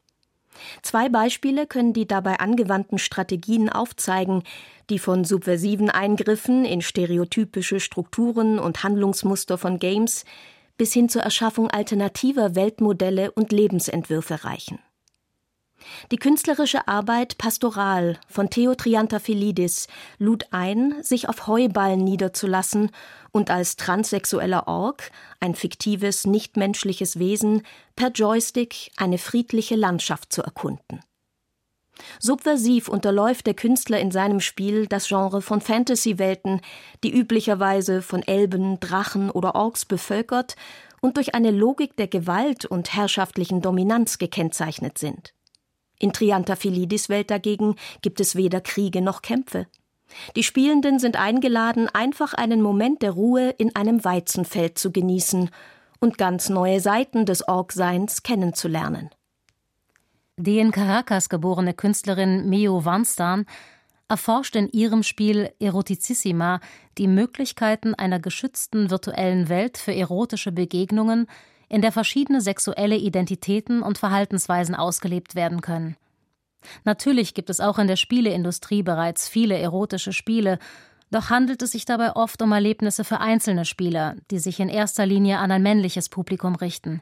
Zwei 0.81 1.09
Beispiele 1.09 1.67
können 1.67 1.93
die 1.93 2.07
dabei 2.07 2.39
angewandten 2.39 2.97
Strategien 2.97 3.69
aufzeigen, 3.69 4.43
die 4.89 4.99
von 4.99 5.25
subversiven 5.25 5.89
Eingriffen 5.89 6.65
in 6.65 6.81
stereotypische 6.81 7.79
Strukturen 7.79 8.59
und 8.59 8.83
Handlungsmuster 8.83 9.57
von 9.57 9.79
Games 9.79 10.25
bis 10.77 10.93
hin 10.93 11.09
zur 11.09 11.23
Erschaffung 11.23 11.69
alternativer 11.69 12.55
Weltmodelle 12.55 13.31
und 13.31 13.51
Lebensentwürfe 13.51 14.43
reichen. 14.43 14.79
Die 16.11 16.17
künstlerische 16.17 16.87
Arbeit 16.87 17.37
Pastoral 17.37 18.19
von 18.27 18.49
Theo 18.49 18.75
Triantafilidis 18.75 19.87
lud 20.19 20.45
ein, 20.51 20.95
sich 21.01 21.29
auf 21.29 21.47
Heuballen 21.47 22.03
niederzulassen 22.03 22.91
und 23.31 23.51
als 23.51 23.75
transsexueller 23.75 24.67
Ork, 24.67 25.11
ein 25.39 25.55
fiktives, 25.55 26.25
nichtmenschliches 26.25 27.19
Wesen, 27.19 27.63
per 27.95 28.11
Joystick 28.11 28.91
eine 28.97 29.17
friedliche 29.17 29.75
Landschaft 29.75 30.31
zu 30.33 30.41
erkunden. 30.41 31.01
Subversiv 32.19 32.87
unterläuft 32.87 33.47
der 33.47 33.53
Künstler 33.53 33.99
in 33.99 34.11
seinem 34.11 34.39
Spiel 34.39 34.87
das 34.87 35.07
Genre 35.07 35.41
von 35.41 35.61
Fantasy-Welten, 35.61 36.61
die 37.03 37.15
üblicherweise 37.15 38.01
von 38.01 38.21
Elben, 38.21 38.79
Drachen 38.79 39.29
oder 39.29 39.55
Orks 39.55 39.85
bevölkert 39.85 40.55
und 41.01 41.17
durch 41.17 41.35
eine 41.35 41.51
Logik 41.51 41.95
der 41.97 42.07
Gewalt 42.07 42.65
und 42.65 42.93
herrschaftlichen 42.93 43.61
Dominanz 43.61 44.17
gekennzeichnet 44.17 44.97
sind. 44.97 45.33
In 45.99 46.13
Triantafilidis 46.13 47.09
Welt 47.09 47.31
dagegen 47.31 47.75
gibt 48.01 48.19
es 48.19 48.35
weder 48.35 48.61
Kriege 48.61 49.01
noch 49.01 49.21
Kämpfe. 49.21 49.67
Die 50.35 50.43
Spielenden 50.43 50.99
sind 50.99 51.17
eingeladen, 51.17 51.89
einfach 51.89 52.33
einen 52.33 52.61
Moment 52.61 53.01
der 53.01 53.11
Ruhe 53.11 53.49
in 53.57 53.75
einem 53.75 54.03
Weizenfeld 54.05 54.77
zu 54.77 54.91
genießen 54.91 55.49
und 55.99 56.17
ganz 56.17 56.49
neue 56.49 56.79
Seiten 56.79 57.25
des 57.25 57.47
Org-Seins 57.47 58.23
kennenzulernen. 58.23 59.09
Die 60.37 60.59
in 60.59 60.71
Caracas 60.71 61.29
geborene 61.29 61.73
Künstlerin 61.73 62.47
Mio 62.47 62.85
Wanstan 62.85 63.45
erforscht 64.07 64.55
in 64.55 64.69
ihrem 64.69 65.03
Spiel 65.03 65.51
Erotizissima 65.59 66.61
die 66.97 67.07
Möglichkeiten 67.07 67.95
einer 67.95 68.19
geschützten 68.19 68.89
virtuellen 68.89 69.49
Welt 69.49 69.77
für 69.77 69.93
erotische 69.93 70.51
Begegnungen, 70.51 71.27
in 71.69 71.81
der 71.81 71.91
verschiedene 71.91 72.41
sexuelle 72.41 72.95
Identitäten 72.95 73.81
und 73.81 73.97
Verhaltensweisen 73.97 74.75
ausgelebt 74.75 75.35
werden 75.35 75.61
können. 75.61 75.95
Natürlich 76.83 77.33
gibt 77.33 77.49
es 77.49 77.59
auch 77.59 77.79
in 77.79 77.87
der 77.87 77.95
Spieleindustrie 77.95 78.83
bereits 78.83 79.27
viele 79.27 79.57
erotische 79.57 80.13
Spiele, 80.13 80.59
doch 81.11 81.29
handelt 81.29 81.61
es 81.61 81.71
sich 81.71 81.85
dabei 81.85 82.15
oft 82.15 82.41
um 82.41 82.51
Erlebnisse 82.51 83.03
für 83.03 83.19
einzelne 83.19 83.63
Spieler, 83.63 84.15
die 84.29 84.39
sich 84.39 84.59
in 84.59 84.69
erster 84.69 85.05
Linie 85.05 85.39
an 85.39 85.51
ein 85.51 85.63
männliches 85.63 86.09
Publikum 86.09 86.55
richten. 86.55 87.01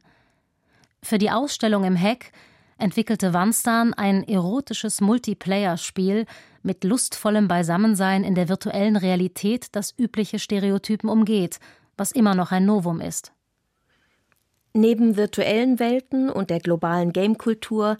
Für 1.01 1.17
die 1.17 1.31
Ausstellung 1.31 1.83
im 1.83 1.95
Heck 1.95 2.31
entwickelte 2.77 3.33
Wanstan 3.33 3.93
ein 3.93 4.23
erotisches 4.27 5.01
Multiplayer-Spiel 5.01 6.25
mit 6.61 6.83
lustvollem 6.83 7.47
Beisammensein 7.47 8.23
in 8.23 8.35
der 8.35 8.49
virtuellen 8.49 8.95
Realität, 8.95 9.67
das 9.71 9.93
übliche 9.97 10.39
Stereotypen 10.39 11.09
umgeht, 11.09 11.59
was 11.97 12.11
immer 12.11 12.35
noch 12.35 12.51
ein 12.51 12.65
Novum 12.65 13.01
ist. 13.01 13.34
Neben 14.77 15.15
virtuellen 15.15 15.79
Welten 15.79 16.29
und 16.29 16.49
der 16.49 16.59
globalen 16.59 17.13
Gamekultur 17.13 17.97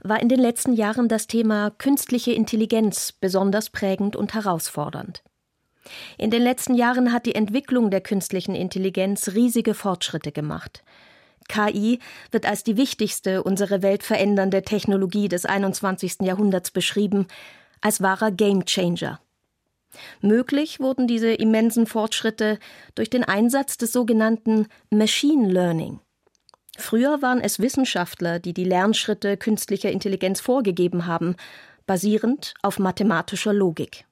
war 0.00 0.22
in 0.22 0.30
den 0.30 0.40
letzten 0.40 0.72
Jahren 0.72 1.06
das 1.06 1.26
Thema 1.26 1.70
künstliche 1.76 2.32
Intelligenz 2.32 3.12
besonders 3.12 3.68
prägend 3.68 4.16
und 4.16 4.32
herausfordernd. 4.32 5.22
In 6.16 6.30
den 6.30 6.40
letzten 6.40 6.72
Jahren 6.72 7.12
hat 7.12 7.26
die 7.26 7.34
Entwicklung 7.34 7.90
der 7.90 8.00
künstlichen 8.00 8.54
Intelligenz 8.54 9.34
riesige 9.34 9.74
Fortschritte 9.74 10.32
gemacht. 10.32 10.82
KI 11.46 11.98
wird 12.30 12.46
als 12.46 12.64
die 12.64 12.78
wichtigste 12.78 13.42
unsere 13.42 13.82
Welt 13.82 14.02
verändernde 14.02 14.62
Technologie 14.62 15.28
des 15.28 15.44
21. 15.44 16.22
Jahrhunderts 16.22 16.70
beschrieben, 16.70 17.26
als 17.82 18.00
wahrer 18.00 18.30
Gamechanger. 18.30 19.20
Möglich 20.22 20.80
wurden 20.80 21.06
diese 21.06 21.34
immensen 21.34 21.84
Fortschritte 21.84 22.58
durch 22.94 23.10
den 23.10 23.24
Einsatz 23.24 23.76
des 23.76 23.92
sogenannten 23.92 24.68
Machine 24.88 25.52
Learning. 25.52 26.00
Früher 26.76 27.22
waren 27.22 27.40
es 27.40 27.60
Wissenschaftler, 27.60 28.38
die 28.38 28.52
die 28.52 28.64
Lernschritte 28.64 29.36
künstlicher 29.36 29.90
Intelligenz 29.90 30.40
vorgegeben 30.40 31.06
haben, 31.06 31.36
basierend 31.86 32.54
auf 32.62 32.78
mathematischer 32.78 33.52
Logik. 33.52 34.04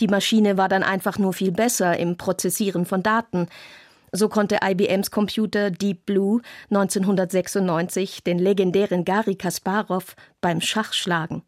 Die 0.00 0.08
Maschine 0.08 0.58
war 0.58 0.68
dann 0.68 0.82
einfach 0.82 1.18
nur 1.18 1.32
viel 1.32 1.52
besser 1.52 1.98
im 1.98 2.18
Prozessieren 2.18 2.84
von 2.84 3.02
Daten. 3.02 3.48
So 4.12 4.28
konnte 4.28 4.58
IBMs 4.62 5.10
Computer 5.10 5.70
Deep 5.70 6.04
Blue 6.04 6.42
1996 6.70 8.22
den 8.22 8.38
legendären 8.38 9.04
Gary 9.04 9.36
Kasparov 9.36 10.16
beim 10.40 10.60
Schach 10.60 10.92
schlagen. 10.92 11.42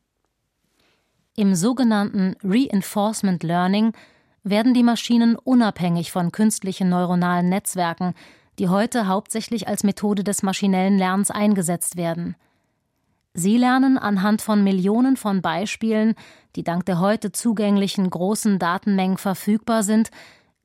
Im 1.37 1.55
sogenannten 1.55 2.37
Reinforcement 2.43 3.43
Learning 3.43 3.93
werden 4.43 4.75
die 4.75 4.83
Maschinen 4.83 5.37
unabhängig 5.37 6.11
von 6.11 6.33
künstlichen 6.33 6.89
neuronalen 6.89 7.49
Netzwerken 7.49 8.15
die 8.59 8.69
heute 8.69 9.07
hauptsächlich 9.07 9.69
als 9.69 9.85
Methode 9.85 10.25
des 10.25 10.43
maschinellen 10.43 10.99
Lernens 10.99 11.31
eingesetzt 11.31 11.97
werden. 11.97 12.37
Sie 13.35 13.57
lernen 13.57 13.99
anhand 13.99 14.43
von 14.43 14.65
Millionen 14.65 15.17
von 15.17 15.43
Beispielen, 15.43 16.15
die 16.57 16.65
dank 16.65 16.87
der 16.87 16.99
heute 16.99 17.31
zugänglichen 17.31 18.11
großen 18.11 18.59
Datenmengen 18.59 19.19
verfügbar 19.19 19.83
sind, 19.83 20.11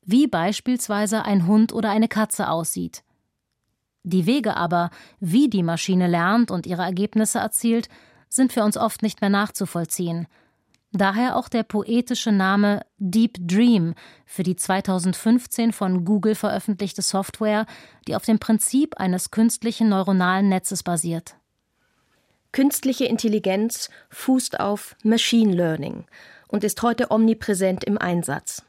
wie 0.04 0.28
beispielsweise 0.28 1.24
ein 1.24 1.46
Hund 1.46 1.72
oder 1.72 1.92
eine 1.92 2.08
Katze 2.08 2.50
aussieht. 2.50 3.04
Die 4.04 4.26
Wege 4.26 4.58
aber, 4.58 4.90
wie 5.20 5.50
die 5.50 5.64
Maschine 5.64 6.08
lernt 6.08 6.52
und 6.52 6.66
ihre 6.66 6.82
Ergebnisse 6.82 7.40
erzielt, 7.40 7.90
sind 8.28 8.52
für 8.52 8.64
uns 8.64 8.76
oft 8.76 9.02
nicht 9.02 9.22
mehr 9.22 9.30
nachzuvollziehen– 9.30 10.28
Daher 10.96 11.38
auch 11.38 11.50
der 11.50 11.64
poetische 11.64 12.32
Name 12.32 12.86
Deep 13.00 13.38
Dream 13.48 13.96
für 14.28 14.44
die 14.44 14.56
2015 14.56 15.74
von 15.74 16.06
Google 16.06 16.36
veröffentlichte 16.36 17.02
Software, 17.02 17.66
die 18.08 18.16
auf 18.16 18.26
dem 18.26 18.38
Prinzip 18.38 19.00
eines 19.00 19.32
künstlichen 19.32 19.90
neuronalen 19.90 20.50
Netzes 20.50 20.84
basiert. 20.84 21.36
Künstliche 22.52 23.06
Intelligenz 23.06 23.90
fußt 24.12 24.60
auf 24.60 24.96
Machine 25.04 25.56
Learning 25.56 26.06
und 26.48 26.64
ist 26.64 26.84
heute 26.84 27.10
omnipräsent 27.10 27.84
im 27.84 27.98
Einsatz. 27.98 28.64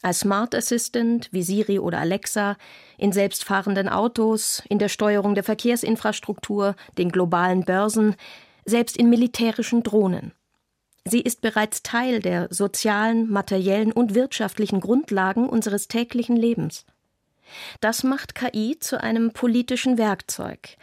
Als 0.00 0.20
Smart 0.20 0.54
Assistant 0.54 1.28
wie 1.32 1.42
Siri 1.42 1.78
oder 1.78 1.98
Alexa, 1.98 2.56
in 2.96 3.12
selbstfahrenden 3.12 3.90
Autos, 3.90 4.62
in 4.70 4.78
der 4.78 4.88
Steuerung 4.88 5.34
der 5.34 5.44
Verkehrsinfrastruktur, 5.44 6.74
den 6.96 7.10
globalen 7.10 7.66
Börsen, 7.66 8.16
selbst 8.64 8.96
in 8.96 9.10
militärischen 9.10 9.82
Drohnen. 9.82 10.32
Sie 11.08 11.20
ist 11.20 11.40
bereits 11.40 11.84
Teil 11.84 12.20
der 12.20 12.48
sozialen, 12.50 13.30
materiellen 13.30 13.92
und 13.92 14.16
wirtschaftlichen 14.16 14.80
Grundlagen 14.80 15.48
unseres 15.48 15.86
täglichen 15.86 16.36
Lebens. 16.36 16.84
Das 17.80 18.02
macht 18.02 18.34
KI 18.34 18.76
zu 18.80 19.00
einem 19.00 19.30
politischen 19.30 19.98
Werkzeug, 19.98 20.76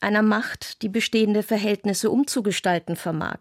einer 0.00 0.22
Macht, 0.22 0.82
die 0.82 0.88
bestehende 0.88 1.44
Verhältnisse 1.44 2.10
umzugestalten 2.10 2.96
vermag 2.96 3.38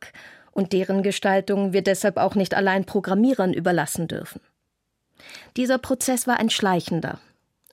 und 0.51 0.73
deren 0.73 1.01
Gestaltung 1.01 1.73
wir 1.73 1.81
deshalb 1.81 2.17
auch 2.17 2.35
nicht 2.35 2.53
allein 2.53 2.85
Programmierern 2.85 3.51
überlassen 3.51 4.07
dürfen. 4.07 4.39
Dieser 5.55 5.79
Prozess 5.79 6.27
war 6.27 6.39
ein 6.39 6.51
schleichender. 6.51 7.19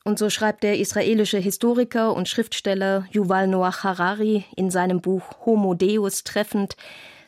Und 0.05 0.19
so 0.19 0.31
schreibt 0.31 0.63
der 0.63 0.79
israelische 0.79 1.39
Historiker 1.39 2.15
und 2.15 2.29
Schriftsteller 2.29 3.07
Yuval 3.11 3.47
Noah 3.47 3.83
Harari 3.83 4.45
in 4.57 4.71
seinem 4.71 5.03
Buch 5.03 5.25
Homo 5.45 5.75
Deus 5.75 6.25
treffend, 6.25 6.77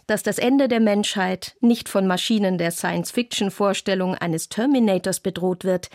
dass 0.06 0.22
das 0.22 0.38
Ende 0.38 0.68
der 0.68 0.80
Menschheit 0.80 1.56
nicht 1.60 1.88
von 1.88 2.06
Maschinen 2.06 2.58
der 2.58 2.70
Science-Fiction-Vorstellung 2.70 4.14
eines 4.14 4.48
Terminators 4.48 5.20
bedroht 5.20 5.64
wird, 5.64 5.90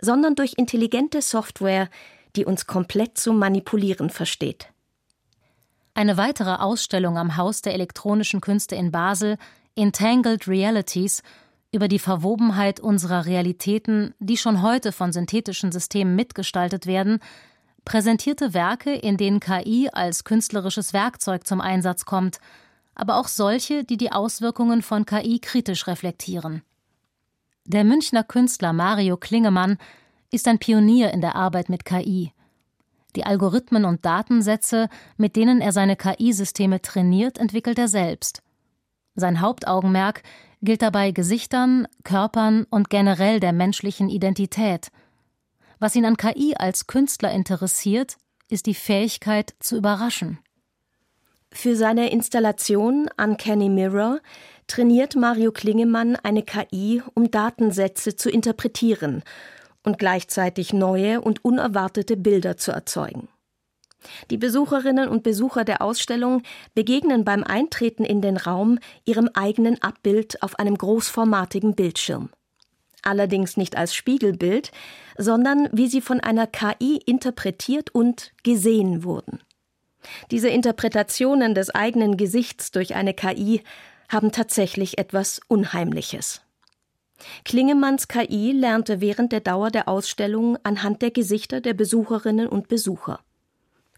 sondern 0.00 0.34
durch 0.34 0.54
intelligente 0.56 1.22
Software, 1.22 1.88
die 2.34 2.44
uns 2.44 2.66
komplett 2.66 3.18
zu 3.18 3.32
manipulieren 3.32 4.10
versteht. 4.10 4.68
Eine 5.94 6.16
weitere 6.16 6.54
Ausstellung 6.54 7.18
am 7.18 7.36
Haus 7.36 7.60
der 7.60 7.74
elektronischen 7.74 8.40
Künste 8.40 8.74
in 8.74 8.90
Basel, 8.90 9.36
Entangled 9.76 10.48
Realities, 10.48 11.22
über 11.70 11.88
die 11.88 11.98
Verwobenheit 11.98 12.80
unserer 12.80 13.26
Realitäten, 13.26 14.14
die 14.18 14.36
schon 14.36 14.62
heute 14.62 14.92
von 14.92 15.12
synthetischen 15.12 15.72
Systemen 15.72 16.16
mitgestaltet 16.16 16.86
werden, 16.86 17.18
präsentierte 17.84 18.54
Werke, 18.54 18.94
in 18.94 19.16
denen 19.16 19.40
KI 19.40 19.88
als 19.92 20.24
künstlerisches 20.24 20.92
Werkzeug 20.92 21.46
zum 21.46 21.60
Einsatz 21.60 22.04
kommt 22.04 22.38
aber 22.94 23.16
auch 23.16 23.28
solche, 23.28 23.84
die 23.84 23.96
die 23.96 24.12
Auswirkungen 24.12 24.82
von 24.82 25.06
KI 25.06 25.38
kritisch 25.38 25.86
reflektieren. 25.86 26.62
Der 27.64 27.84
Münchner 27.84 28.24
Künstler 28.24 28.72
Mario 28.72 29.16
Klingemann 29.16 29.78
ist 30.30 30.48
ein 30.48 30.58
Pionier 30.58 31.12
in 31.12 31.20
der 31.20 31.36
Arbeit 31.36 31.68
mit 31.68 31.84
KI. 31.84 32.32
Die 33.14 33.24
Algorithmen 33.24 33.84
und 33.84 34.04
Datensätze, 34.04 34.88
mit 35.16 35.36
denen 35.36 35.60
er 35.60 35.72
seine 35.72 35.96
KI-Systeme 35.96 36.80
trainiert, 36.80 37.38
entwickelt 37.38 37.78
er 37.78 37.88
selbst. 37.88 38.42
Sein 39.14 39.40
Hauptaugenmerk 39.40 40.22
gilt 40.62 40.80
dabei 40.80 41.10
Gesichtern, 41.10 41.86
Körpern 42.04 42.64
und 42.70 42.88
generell 42.88 43.40
der 43.40 43.52
menschlichen 43.52 44.08
Identität. 44.08 44.90
Was 45.78 45.94
ihn 45.94 46.06
an 46.06 46.16
KI 46.16 46.54
als 46.56 46.86
Künstler 46.86 47.32
interessiert, 47.32 48.16
ist 48.48 48.66
die 48.66 48.74
Fähigkeit 48.74 49.54
zu 49.58 49.76
überraschen. 49.76 50.38
Für 51.52 51.76
seine 51.76 52.10
Installation 52.10 53.10
Uncanny 53.18 53.68
Mirror 53.68 54.20
trainiert 54.66 55.16
Mario 55.16 55.52
Klingemann 55.52 56.16
eine 56.16 56.42
KI, 56.42 57.02
um 57.14 57.30
Datensätze 57.30 58.16
zu 58.16 58.30
interpretieren 58.30 59.22
und 59.84 59.98
gleichzeitig 59.98 60.72
neue 60.72 61.20
und 61.20 61.44
unerwartete 61.44 62.16
Bilder 62.16 62.56
zu 62.56 62.72
erzeugen. 62.72 63.28
Die 64.30 64.38
Besucherinnen 64.38 65.08
und 65.08 65.22
Besucher 65.22 65.64
der 65.64 65.82
Ausstellung 65.82 66.42
begegnen 66.74 67.24
beim 67.24 67.44
Eintreten 67.44 68.04
in 68.04 68.22
den 68.22 68.38
Raum 68.38 68.78
ihrem 69.04 69.28
eigenen 69.34 69.80
Abbild 69.82 70.42
auf 70.42 70.58
einem 70.58 70.76
großformatigen 70.76 71.74
Bildschirm. 71.74 72.30
Allerdings 73.02 73.56
nicht 73.56 73.76
als 73.76 73.94
Spiegelbild, 73.94 74.72
sondern 75.18 75.68
wie 75.70 75.88
sie 75.88 76.00
von 76.00 76.20
einer 76.20 76.46
KI 76.46 76.96
interpretiert 77.04 77.94
und 77.94 78.32
gesehen 78.42 79.04
wurden. 79.04 79.40
Diese 80.30 80.48
Interpretationen 80.48 81.54
des 81.54 81.70
eigenen 81.70 82.16
Gesichts 82.16 82.70
durch 82.70 82.94
eine 82.94 83.14
KI 83.14 83.62
haben 84.08 84.32
tatsächlich 84.32 84.98
etwas 84.98 85.40
Unheimliches. 85.48 86.42
Klingemanns 87.44 88.08
KI 88.08 88.52
lernte 88.52 89.00
während 89.00 89.32
der 89.32 89.40
Dauer 89.40 89.70
der 89.70 89.88
Ausstellung 89.88 90.58
anhand 90.64 91.02
der 91.02 91.10
Gesichter 91.10 91.60
der 91.60 91.74
Besucherinnen 91.74 92.48
und 92.48 92.68
Besucher. 92.68 93.20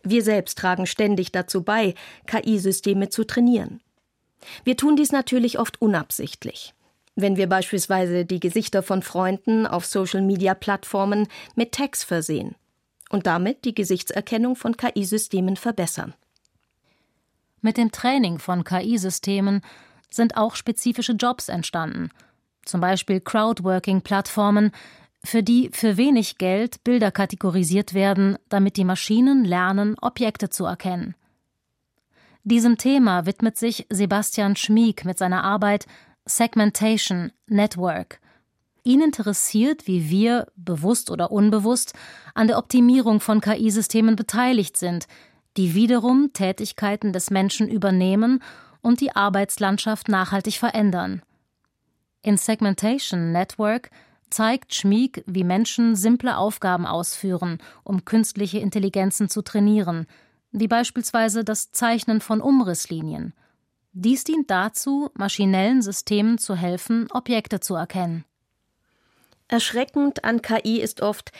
Wir 0.03 0.23
selbst 0.23 0.59
tragen 0.59 0.87
ständig 0.87 1.33
dazu 1.33 1.63
bei, 1.63 1.95
KI-Systeme 2.27 3.09
zu 3.09 3.25
trainieren. 3.25 3.81
Wir 4.63 4.77
tun 4.77 4.97
dies 4.97 5.11
natürlich 5.13 5.59
oft 5.59 5.81
unabsichtlich. 5.81 6.75
Wenn 7.17 7.37
wir 7.39 7.49
beispielsweise 7.49 8.27
die 8.27 8.41
Gesichter 8.41 8.83
von 8.83 9.01
Freunden 9.01 9.67
auf 9.67 9.87
Social-Media-Plattformen 9.87 11.29
mit 11.55 11.73
Tags 11.73 12.05
versehen 12.05 12.57
und 13.15 13.29
damit 13.29 13.65
die 13.65 13.77
Gesichtserkennung 13.77 14.57
von 14.57 14.77
KI-Systemen 14.77 15.55
verbessern. 15.55 16.15
Mit 17.61 17.77
dem 17.77 17.93
Training 17.93 18.41
von 18.41 18.65
KI-Systemen 18.65 19.61
sind 20.11 20.37
auch 20.37 20.57
spezifische 20.57 21.13
Jobs 21.13 21.49
entstanden, 21.49 22.11
zum 22.65 22.81
Beispiel 22.81 23.21
Crowdworking-Plattformen, 23.21 24.73
für 25.25 25.45
die 25.45 25.71
für 25.73 25.97
wenig 25.97 26.39
Geld 26.39 26.83
Bilder 26.83 27.13
kategorisiert 27.13 27.95
werden, 27.95 28.37
damit 28.49 28.77
die 28.77 28.85
Maschinen 28.85 29.45
lernen, 29.45 29.95
Objekte 30.01 30.51
zu 30.51 30.65
erkennen. 30.65 31.15
Diesem 32.43 32.79
Thema 32.79 33.27
widmet 33.27 33.57
sich 33.57 33.87
Sebastian 33.91 34.57
Schmieg 34.57 35.05
mit 35.05 35.19
seiner 35.19 35.45
Arbeit 35.45 35.87
Segmentation 36.27 37.31
Network. 37.47 38.19
Ihn 38.85 39.01
interessiert, 39.01 39.87
wie 39.87 40.11
wir, 40.11 40.47
bewusst 40.57 41.11
oder 41.11 41.33
unbewusst, 41.33 41.95
an 42.35 42.49
der 42.49 42.59
Optimierung 42.59 43.19
von 43.21 43.41
KI-Systemen 43.41 44.15
beteiligt 44.15 44.77
sind, 44.77 45.07
die 45.57 45.75
wiederum 45.75 46.35
Tätigkeiten 46.35 47.15
des 47.15 47.31
Menschen 47.31 47.67
übernehmen 47.67 48.43
und 48.83 49.01
die 49.01 49.17
Arbeitslandschaft 49.17 50.09
nachhaltig 50.09 50.59
verändern. 50.59 51.23
In 52.21 52.37
Segmentation 52.37 53.33
Network 53.33 53.91
zeigt 54.29 54.75
Schmieg, 54.75 55.25
wie 55.27 55.45
Menschen 55.45 55.97
simple 55.97 56.37
Aufgaben 56.37 56.85
ausführen, 56.85 57.59
um 57.85 58.05
künstliche 58.05 58.59
Intelligenzen 58.59 59.31
zu 59.31 59.41
trainieren, 59.41 60.07
wie 60.51 60.69
beispielsweise 60.69 61.43
das 61.43 61.73
Zeichnen 61.73 62.21
von 62.21 62.43
Umrisslinien. 62.43 63.33
Dies 63.93 64.25
dient 64.25 64.51
dazu, 64.51 65.11
maschinellen 65.15 65.81
Systemen 65.81 66.37
zu 66.37 66.55
helfen, 66.55 67.09
Objekte 67.13 67.61
zu 67.61 67.77
erkennen. 67.77 68.25
Erschreckend 69.49 70.25
an 70.25 70.43
KI 70.43 70.81
ist 70.81 71.03
oft, 71.03 71.31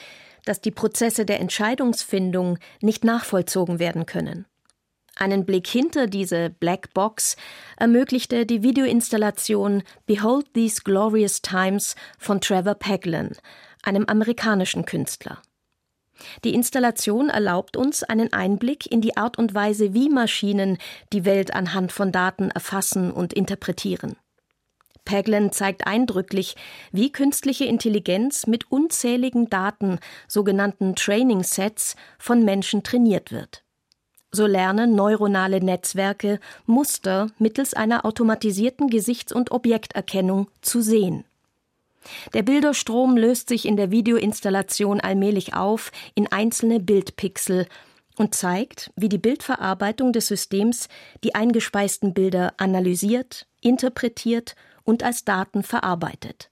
dass 0.45 0.61
die 0.61 0.71
Prozesse 0.71 1.25
der 1.25 1.39
Entscheidungsfindung 1.39 2.59
nicht 2.81 3.03
nachvollzogen 3.03 3.79
werden 3.79 4.05
können. 4.05 4.45
Einen 5.17 5.45
Blick 5.45 5.67
hinter 5.67 6.07
diese 6.07 6.49
Black 6.49 6.93
Box 6.93 7.37
ermöglichte 7.77 8.45
die 8.45 8.63
Videoinstallation 8.63 9.83
Behold 10.05 10.53
These 10.53 10.81
Glorious 10.83 11.41
Times 11.41 11.95
von 12.19 12.41
Trevor 12.41 12.75
Paglen, 12.75 13.35
einem 13.81 14.05
amerikanischen 14.05 14.85
Künstler. 14.85 15.41
Die 16.43 16.53
Installation 16.53 17.29
erlaubt 17.29 17.77
uns 17.77 18.03
einen 18.03 18.31
Einblick 18.33 18.89
in 18.89 19.01
die 19.01 19.17
Art 19.17 19.37
und 19.37 19.53
Weise, 19.53 19.93
wie 19.93 20.09
Maschinen 20.09 20.77
die 21.13 21.25
Welt 21.25 21.53
anhand 21.53 21.91
von 21.91 22.11
Daten 22.11 22.51
erfassen 22.51 23.11
und 23.11 23.33
interpretieren. 23.33 24.17
Paglen 25.05 25.51
zeigt 25.51 25.87
eindrücklich, 25.87 26.55
wie 26.91 27.11
künstliche 27.11 27.65
Intelligenz 27.65 28.47
mit 28.47 28.71
unzähligen 28.71 29.49
Daten, 29.49 29.99
sogenannten 30.27 30.95
Training 30.95 31.43
Sets, 31.43 31.95
von 32.17 32.43
Menschen 32.43 32.83
trainiert 32.83 33.31
wird. 33.31 33.63
So 34.31 34.47
lernen 34.47 34.95
neuronale 34.95 35.63
Netzwerke 35.63 36.39
Muster 36.65 37.27
mittels 37.39 37.73
einer 37.73 38.03
automatisierten 38.03 38.89
Gesichts- 38.89 39.31
und 39.31 39.51
Objekterkennung 39.51 40.49
zu 40.61 40.81
sehen. 40.81 41.23
Der 42.33 42.43
Bilderstrom 42.43 43.17
löst 43.17 43.49
sich 43.49 43.65
in 43.65 43.77
der 43.77 43.91
Videoinstallation 43.91 44.99
allmählich 44.99 45.53
auf 45.53 45.91
in 46.15 46.31
einzelne 46.31 46.79
Bildpixel 46.79 47.67
und 48.17 48.35
zeigt, 48.35 48.91
wie 48.95 49.09
die 49.09 49.17
Bildverarbeitung 49.17 50.13
des 50.13 50.27
Systems 50.27 50.87
die 51.23 51.35
eingespeisten 51.35 52.13
Bilder 52.13 52.53
analysiert, 52.57 53.47
interpretiert 53.61 54.55
und 54.85 55.03
als 55.03 55.25
Daten 55.25 55.63
verarbeitet. 55.63 56.49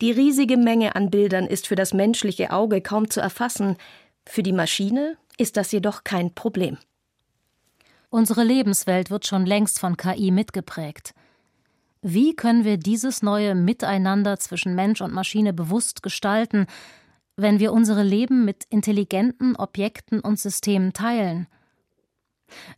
Die 0.00 0.12
riesige 0.12 0.56
Menge 0.56 0.96
an 0.96 1.10
Bildern 1.10 1.46
ist 1.46 1.66
für 1.66 1.76
das 1.76 1.92
menschliche 1.92 2.50
Auge 2.50 2.80
kaum 2.80 3.10
zu 3.10 3.20
erfassen, 3.20 3.76
für 4.26 4.42
die 4.42 4.52
Maschine 4.52 5.16
ist 5.36 5.56
das 5.56 5.72
jedoch 5.72 6.04
kein 6.04 6.34
Problem. 6.34 6.78
Unsere 8.10 8.44
Lebenswelt 8.44 9.10
wird 9.10 9.26
schon 9.26 9.46
längst 9.46 9.80
von 9.80 9.96
KI 9.96 10.30
mitgeprägt. 10.30 11.14
Wie 12.02 12.34
können 12.34 12.64
wir 12.64 12.76
dieses 12.76 13.22
neue 13.22 13.54
Miteinander 13.54 14.38
zwischen 14.38 14.74
Mensch 14.74 15.00
und 15.00 15.12
Maschine 15.14 15.52
bewusst 15.52 16.02
gestalten, 16.02 16.66
wenn 17.36 17.58
wir 17.58 17.72
unsere 17.72 18.02
Leben 18.02 18.44
mit 18.44 18.64
intelligenten 18.68 19.56
Objekten 19.56 20.20
und 20.20 20.38
Systemen 20.38 20.92
teilen? 20.92 21.46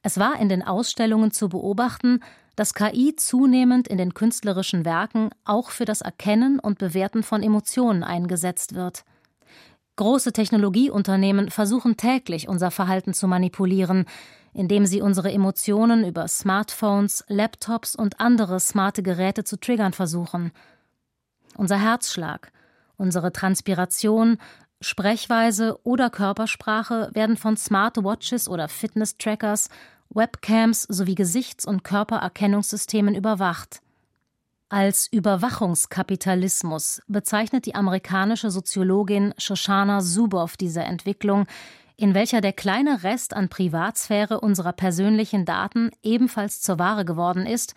Es 0.02 0.18
war 0.18 0.38
in 0.40 0.48
den 0.48 0.62
Ausstellungen 0.62 1.30
zu 1.30 1.48
beobachten, 1.48 2.20
dass 2.56 2.74
KI 2.74 3.16
zunehmend 3.16 3.88
in 3.88 3.98
den 3.98 4.14
künstlerischen 4.14 4.84
Werken 4.84 5.30
auch 5.44 5.70
für 5.70 5.84
das 5.84 6.00
Erkennen 6.00 6.58
und 6.58 6.78
Bewerten 6.78 7.22
von 7.22 7.42
Emotionen 7.42 8.04
eingesetzt 8.04 8.74
wird. 8.74 9.04
Große 9.96 10.32
Technologieunternehmen 10.32 11.50
versuchen 11.50 11.96
täglich, 11.96 12.48
unser 12.48 12.70
Verhalten 12.70 13.14
zu 13.14 13.28
manipulieren, 13.28 14.06
indem 14.52 14.86
sie 14.86 15.00
unsere 15.00 15.32
Emotionen 15.32 16.04
über 16.04 16.26
Smartphones, 16.26 17.24
Laptops 17.28 17.94
und 17.94 18.20
andere 18.20 18.58
smarte 18.60 19.02
Geräte 19.02 19.44
zu 19.44 19.58
triggern 19.58 19.92
versuchen. 19.92 20.52
Unser 21.56 21.80
Herzschlag, 21.80 22.50
unsere 22.96 23.32
Transpiration, 23.32 24.38
Sprechweise 24.84 25.78
oder 25.82 26.10
Körpersprache 26.10 27.10
werden 27.12 27.36
von 27.36 27.56
Smartwatches 27.56 28.48
oder 28.48 28.68
Fitness-Trackers, 28.68 29.68
Webcams 30.10 30.82
sowie 30.82 31.14
Gesichts- 31.14 31.66
und 31.66 31.82
Körpererkennungssystemen 31.84 33.14
überwacht. 33.14 33.80
Als 34.68 35.06
Überwachungskapitalismus 35.12 37.02
bezeichnet 37.06 37.66
die 37.66 37.74
amerikanische 37.74 38.50
Soziologin 38.50 39.34
Shoshana 39.38 40.00
Zuboff 40.00 40.56
diese 40.56 40.82
Entwicklung, 40.82 41.46
in 41.96 42.14
welcher 42.14 42.40
der 42.40 42.52
kleine 42.52 43.02
Rest 43.02 43.34
an 43.34 43.48
Privatsphäre 43.48 44.40
unserer 44.40 44.72
persönlichen 44.72 45.44
Daten 45.44 45.90
ebenfalls 46.02 46.60
zur 46.60 46.78
Ware 46.78 47.04
geworden 47.04 47.46
ist 47.46 47.74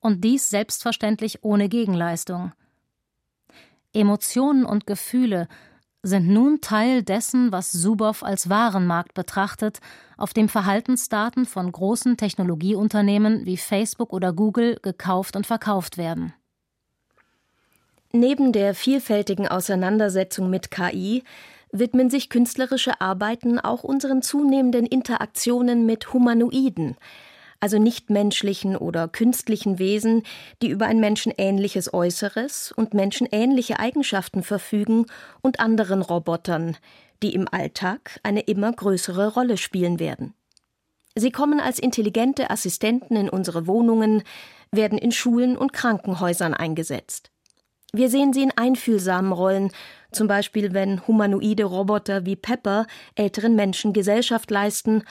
und 0.00 0.22
dies 0.22 0.50
selbstverständlich 0.50 1.42
ohne 1.42 1.68
Gegenleistung. 1.68 2.52
Emotionen 3.92 4.64
und 4.64 4.86
Gefühle 4.86 5.48
sind 6.06 6.28
nun 6.28 6.60
Teil 6.60 7.02
dessen, 7.02 7.52
was 7.52 7.72
Subow 7.72 8.22
als 8.22 8.48
Warenmarkt 8.48 9.14
betrachtet, 9.14 9.80
auf 10.16 10.32
dem 10.32 10.48
Verhaltensdaten 10.48 11.46
von 11.46 11.70
großen 11.70 12.16
Technologieunternehmen 12.16 13.44
wie 13.44 13.56
Facebook 13.56 14.12
oder 14.12 14.32
Google 14.32 14.78
gekauft 14.82 15.36
und 15.36 15.46
verkauft 15.46 15.98
werden. 15.98 16.32
Neben 18.12 18.52
der 18.52 18.74
vielfältigen 18.74 19.48
Auseinandersetzung 19.48 20.48
mit 20.48 20.70
KI 20.70 21.24
widmen 21.72 22.08
sich 22.08 22.30
künstlerische 22.30 23.00
Arbeiten 23.00 23.58
auch 23.58 23.82
unseren 23.82 24.22
zunehmenden 24.22 24.86
Interaktionen 24.86 25.86
mit 25.86 26.12
Humanoiden, 26.12 26.96
also 27.66 27.80
nichtmenschlichen 27.80 28.76
oder 28.76 29.08
künstlichen 29.08 29.80
Wesen, 29.80 30.22
die 30.62 30.68
über 30.68 30.86
ein 30.86 31.00
menschenähnliches 31.00 31.92
Äußeres 31.92 32.70
und 32.70 32.94
menschenähnliche 32.94 33.80
Eigenschaften 33.80 34.44
verfügen 34.44 35.06
und 35.42 35.58
anderen 35.58 36.00
Robotern, 36.00 36.76
die 37.24 37.34
im 37.34 37.48
Alltag 37.50 38.20
eine 38.22 38.42
immer 38.42 38.72
größere 38.72 39.34
Rolle 39.34 39.56
spielen 39.56 39.98
werden. 39.98 40.32
Sie 41.16 41.32
kommen 41.32 41.58
als 41.58 41.80
intelligente 41.80 42.50
Assistenten 42.50 43.16
in 43.16 43.28
unsere 43.28 43.66
Wohnungen, 43.66 44.22
werden 44.70 44.96
in 44.96 45.10
Schulen 45.10 45.56
und 45.56 45.72
Krankenhäusern 45.72 46.54
eingesetzt. 46.54 47.32
Wir 47.92 48.08
sehen 48.08 48.32
sie 48.32 48.44
in 48.44 48.52
einfühlsamen 48.54 49.32
Rollen, 49.32 49.72
zum 50.12 50.28
Beispiel 50.28 50.72
wenn 50.72 51.04
humanoide 51.08 51.64
Roboter 51.64 52.26
wie 52.26 52.36
Pepper 52.36 52.86
älteren 53.16 53.56
Menschen 53.56 53.92
Gesellschaft 53.92 54.52
leisten 54.52 55.02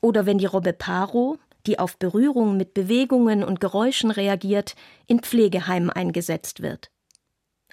oder 0.00 0.26
wenn 0.26 0.38
die 0.38 0.46
Robbe 0.46 0.72
Paro, 0.72 1.38
die 1.66 1.78
auf 1.78 1.96
Berührung 1.98 2.56
mit 2.56 2.74
Bewegungen 2.74 3.44
und 3.44 3.60
Geräuschen 3.60 4.10
reagiert, 4.10 4.74
in 5.06 5.20
Pflegeheimen 5.20 5.90
eingesetzt 5.90 6.62
wird. 6.62 6.90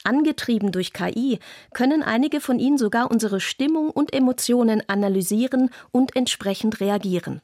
Angetrieben 0.03 0.71
durch 0.71 0.93
KI 0.93 1.39
können 1.73 2.03
einige 2.03 2.39
von 2.39 2.59
ihnen 2.59 2.77
sogar 2.77 3.09
unsere 3.09 3.39
Stimmung 3.39 3.89
und 3.89 4.13
Emotionen 4.13 4.83
analysieren 4.87 5.69
und 5.91 6.15
entsprechend 6.15 6.79
reagieren, 6.79 7.41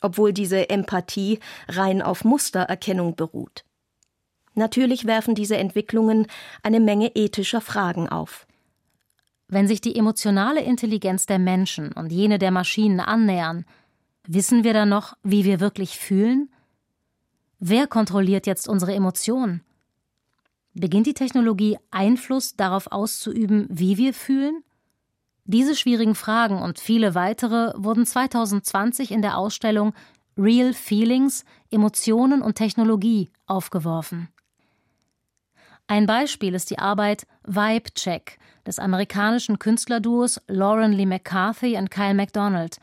obwohl 0.00 0.32
diese 0.32 0.68
Empathie 0.68 1.40
rein 1.68 2.02
auf 2.02 2.24
Mustererkennung 2.24 3.16
beruht. 3.16 3.64
Natürlich 4.54 5.06
werfen 5.06 5.34
diese 5.34 5.56
Entwicklungen 5.56 6.26
eine 6.62 6.80
Menge 6.80 7.14
ethischer 7.14 7.60
Fragen 7.60 8.08
auf. 8.08 8.46
Wenn 9.46 9.66
sich 9.66 9.80
die 9.80 9.96
emotionale 9.96 10.60
Intelligenz 10.60 11.24
der 11.26 11.38
Menschen 11.38 11.92
und 11.92 12.12
jene 12.12 12.38
der 12.38 12.50
Maschinen 12.50 13.00
annähern, 13.00 13.64
wissen 14.28 14.62
wir 14.62 14.74
dann 14.74 14.90
noch, 14.90 15.16
wie 15.24 15.44
wir 15.44 15.58
wirklich 15.58 15.98
fühlen? 15.98 16.50
Wer 17.58 17.88
kontrolliert 17.88 18.46
jetzt 18.46 18.68
unsere 18.68 18.94
Emotionen? 18.94 19.62
Beginnt 20.74 21.06
die 21.06 21.14
Technologie 21.14 21.76
Einfluss 21.90 22.54
darauf 22.54 22.92
auszuüben, 22.92 23.66
wie 23.68 23.96
wir 23.96 24.14
fühlen? 24.14 24.62
Diese 25.44 25.74
schwierigen 25.74 26.14
Fragen 26.14 26.60
und 26.60 26.78
viele 26.78 27.14
weitere 27.14 27.72
wurden 27.74 28.04
2020 28.06 29.10
in 29.10 29.22
der 29.22 29.38
Ausstellung 29.38 29.94
Real 30.36 30.74
Feelings, 30.74 31.44
Emotionen 31.70 32.42
und 32.42 32.54
Technologie 32.54 33.30
aufgeworfen. 33.46 34.28
Ein 35.88 36.06
Beispiel 36.06 36.54
ist 36.54 36.70
die 36.70 36.78
Arbeit 36.78 37.26
Vibe 37.44 37.94
Check 37.94 38.38
des 38.66 38.78
amerikanischen 38.78 39.58
Künstlerduos 39.58 40.38
Lauren 40.46 40.92
Lee 40.92 41.06
McCarthy 41.06 41.78
und 41.78 41.90
Kyle 41.90 42.14
MacDonald. 42.14 42.76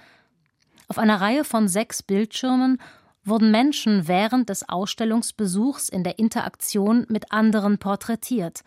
Auf 0.88 0.98
einer 0.98 1.22
Reihe 1.22 1.44
von 1.44 1.68
sechs 1.68 2.04
Bildschirmen 2.04 2.80
wurden 3.24 3.52
Menschen 3.52 4.08
während 4.08 4.50
des 4.50 4.70
Ausstellungsbesuchs 4.70 5.90
in 5.90 6.04
der 6.04 6.20
Interaktion 6.20 7.06
mit 7.10 7.32
anderen 7.32 7.80
porträtiert. 7.80 8.62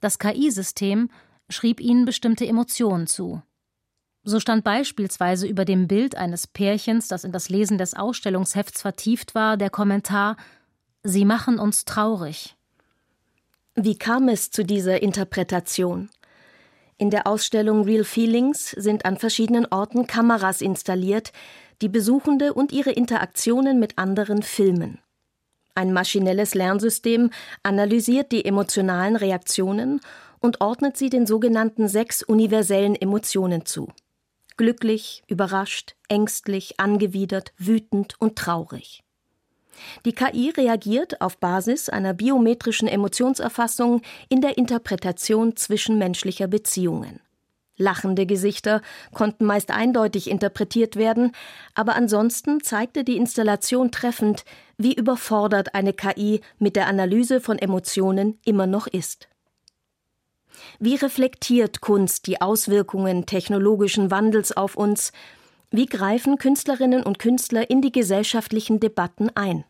Das 0.00 0.18
KI-System 0.18 1.10
schrieb 1.50 1.80
ihnen 1.80 2.04
bestimmte 2.04 2.46
Emotionen 2.46 3.06
zu. 3.06 3.42
So 4.24 4.40
stand 4.40 4.64
beispielsweise 4.64 5.46
über 5.46 5.64
dem 5.64 5.88
Bild 5.88 6.16
eines 6.16 6.46
Pärchens, 6.46 7.08
das 7.08 7.24
in 7.24 7.32
das 7.32 7.48
Lesen 7.48 7.76
des 7.76 7.94
Ausstellungshefts 7.94 8.80
vertieft 8.80 9.34
war, 9.34 9.56
der 9.56 9.70
Kommentar 9.70 10.36
Sie 11.04 11.24
machen 11.24 11.58
uns 11.58 11.84
traurig. 11.84 12.56
Wie 13.74 13.98
kam 13.98 14.28
es 14.28 14.52
zu 14.52 14.64
dieser 14.64 15.02
Interpretation? 15.02 16.10
In 17.02 17.10
der 17.10 17.26
Ausstellung 17.26 17.82
Real 17.82 18.04
Feelings 18.04 18.70
sind 18.70 19.06
an 19.06 19.16
verschiedenen 19.16 19.66
Orten 19.72 20.06
Kameras 20.06 20.60
installiert, 20.60 21.32
die 21.80 21.88
Besuchende 21.88 22.54
und 22.54 22.70
ihre 22.70 22.92
Interaktionen 22.92 23.80
mit 23.80 23.98
anderen 23.98 24.44
filmen. 24.44 25.00
Ein 25.74 25.92
maschinelles 25.92 26.54
Lernsystem 26.54 27.30
analysiert 27.64 28.30
die 28.30 28.44
emotionalen 28.44 29.16
Reaktionen 29.16 30.00
und 30.38 30.60
ordnet 30.60 30.96
sie 30.96 31.10
den 31.10 31.26
sogenannten 31.26 31.88
sechs 31.88 32.22
universellen 32.22 32.94
Emotionen 32.94 33.66
zu. 33.66 33.88
Glücklich, 34.56 35.24
überrascht, 35.26 35.96
ängstlich, 36.06 36.78
angewidert, 36.78 37.52
wütend 37.58 38.14
und 38.20 38.36
traurig. 38.36 39.02
Die 40.04 40.12
KI 40.12 40.50
reagiert 40.50 41.20
auf 41.20 41.38
Basis 41.38 41.88
einer 41.88 42.14
biometrischen 42.14 42.88
Emotionserfassung 42.88 44.02
in 44.28 44.40
der 44.40 44.58
Interpretation 44.58 45.56
zwischenmenschlicher 45.56 46.46
Beziehungen. 46.46 47.20
Lachende 47.76 48.26
Gesichter 48.26 48.82
konnten 49.12 49.44
meist 49.44 49.70
eindeutig 49.70 50.30
interpretiert 50.30 50.96
werden, 50.96 51.32
aber 51.74 51.94
ansonsten 51.94 52.62
zeigte 52.62 53.02
die 53.02 53.16
Installation 53.16 53.90
treffend, 53.90 54.44
wie 54.76 54.94
überfordert 54.94 55.74
eine 55.74 55.92
KI 55.92 56.42
mit 56.58 56.76
der 56.76 56.86
Analyse 56.86 57.40
von 57.40 57.58
Emotionen 57.58 58.38
immer 58.44 58.66
noch 58.66 58.86
ist. 58.86 59.28
Wie 60.78 60.96
reflektiert 60.96 61.80
Kunst 61.80 62.26
die 62.26 62.40
Auswirkungen 62.40 63.26
technologischen 63.26 64.10
Wandels 64.10 64.56
auf 64.56 64.76
uns? 64.76 65.12
Wie 65.74 65.86
greifen 65.86 66.36
Künstlerinnen 66.36 67.02
und 67.02 67.18
Künstler 67.18 67.70
in 67.70 67.80
die 67.80 67.92
gesellschaftlichen 67.92 68.78
Debatten 68.78 69.30
ein? 69.34 69.64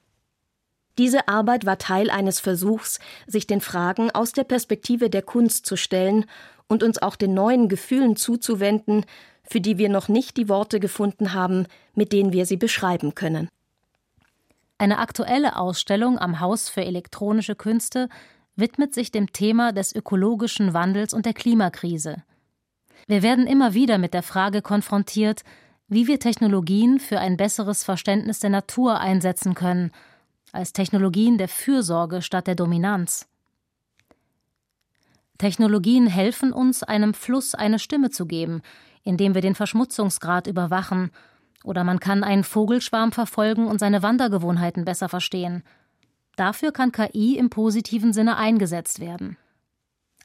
Diese 0.98 1.28
Arbeit 1.28 1.64
war 1.64 1.78
Teil 1.78 2.10
eines 2.10 2.40
Versuchs, 2.40 2.98
sich 3.28 3.46
den 3.46 3.60
Fragen 3.60 4.10
aus 4.10 4.32
der 4.32 4.42
Perspektive 4.42 5.10
der 5.10 5.22
Kunst 5.22 5.64
zu 5.64 5.76
stellen 5.76 6.26
und 6.66 6.82
uns 6.82 7.00
auch 7.00 7.14
den 7.14 7.34
neuen 7.34 7.68
Gefühlen 7.68 8.16
zuzuwenden, 8.16 9.06
für 9.44 9.60
die 9.60 9.78
wir 9.78 9.88
noch 9.88 10.08
nicht 10.08 10.36
die 10.36 10.48
Worte 10.48 10.80
gefunden 10.80 11.34
haben, 11.34 11.66
mit 11.94 12.12
denen 12.12 12.32
wir 12.32 12.46
sie 12.46 12.56
beschreiben 12.56 13.14
können. 13.14 13.48
Eine 14.78 14.98
aktuelle 14.98 15.56
Ausstellung 15.56 16.18
am 16.18 16.40
Haus 16.40 16.68
für 16.68 16.84
elektronische 16.84 17.54
Künste 17.54 18.08
widmet 18.56 18.92
sich 18.92 19.12
dem 19.12 19.32
Thema 19.32 19.70
des 19.70 19.94
ökologischen 19.94 20.74
Wandels 20.74 21.14
und 21.14 21.26
der 21.26 21.34
Klimakrise. 21.34 22.24
Wir 23.06 23.22
werden 23.22 23.46
immer 23.46 23.74
wieder 23.74 23.98
mit 23.98 24.14
der 24.14 24.22
Frage 24.24 24.62
konfrontiert, 24.62 25.42
wie 25.92 26.06
wir 26.06 26.18
Technologien 26.18 26.98
für 26.98 27.18
ein 27.18 27.36
besseres 27.36 27.84
Verständnis 27.84 28.40
der 28.40 28.50
Natur 28.50 29.00
einsetzen 29.00 29.54
können– 29.54 29.90
als 30.52 30.74
Technologien 30.74 31.38
der 31.38 31.48
Fürsorge 31.48 32.20
statt 32.22 32.46
der 32.46 32.54
Dominanz. 32.54 33.26
Technologien 35.38 36.06
helfen 36.06 36.52
uns, 36.52 36.82
einem 36.82 37.14
Fluss 37.14 37.54
eine 37.54 37.78
Stimme 37.78 38.10
zu 38.10 38.26
geben, 38.26 38.62
indem 39.02 39.34
wir 39.34 39.40
den 39.40 39.54
Verschmutzungsgrad 39.54 40.46
überwachen, 40.46 41.10
oder 41.64 41.84
man 41.84 42.00
kann 42.00 42.22
einen 42.22 42.44
Vogelschwarm 42.44 43.12
verfolgen 43.12 43.66
und 43.66 43.78
seine 43.78 44.02
Wandergewohnheiten 44.02 44.84
besser 44.84 45.08
verstehen. 45.08 45.62
Dafür 46.36 46.72
kann 46.72 46.92
KI 46.92 47.36
im 47.36 47.50
positiven 47.50 48.12
Sinne 48.12 48.36
eingesetzt 48.36 49.00
werden. 49.00 49.36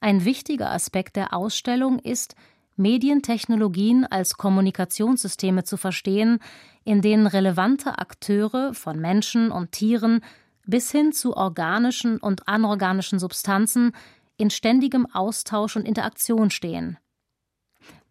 Ein 0.01 0.25
wichtiger 0.25 0.71
Aspekt 0.71 1.15
der 1.15 1.33
Ausstellung 1.33 1.99
ist, 1.99 2.35
Medientechnologien 2.77 4.05
als 4.05 4.35
Kommunikationssysteme 4.37 5.63
zu 5.63 5.77
verstehen, 5.77 6.39
in 6.83 7.01
denen 7.01 7.27
relevante 7.27 7.97
Akteure 7.99 8.73
von 8.73 8.99
Menschen 8.99 9.51
und 9.51 9.71
Tieren 9.71 10.21
bis 10.65 10.91
hin 10.91 11.11
zu 11.11 11.35
organischen 11.35 12.17
und 12.17 12.47
anorganischen 12.47 13.19
Substanzen 13.19 13.91
in 14.37 14.49
ständigem 14.49 15.07
Austausch 15.07 15.75
und 15.75 15.87
Interaktion 15.87 16.49
stehen. 16.49 16.97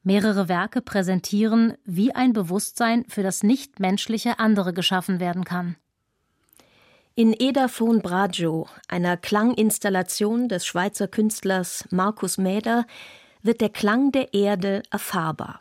Mehrere 0.03 0.49
Werke 0.49 0.83
präsentieren, 0.83 1.75
wie 1.85 2.15
ein 2.15 2.33
Bewusstsein 2.33 3.05
für 3.09 3.23
das 3.23 3.43
Nichtmenschliche 3.43 4.39
andere 4.39 4.73
geschaffen 4.73 5.21
werden 5.21 5.45
kann. 5.45 5.77
In 7.15 7.33
Edaphon 7.33 8.03
Braggio, 8.03 8.69
einer 8.89 9.17
Klanginstallation 9.17 10.49
des 10.49 10.67
Schweizer 10.67 11.09
Künstlers 11.09 11.87
Markus 11.91 12.37
Mäder, 12.37 12.87
wird 13.47 13.61
der 13.61 13.71
Klang 13.71 14.13
der 14.13 14.35
Erde 14.35 14.83
erfahrbar. 14.91 15.61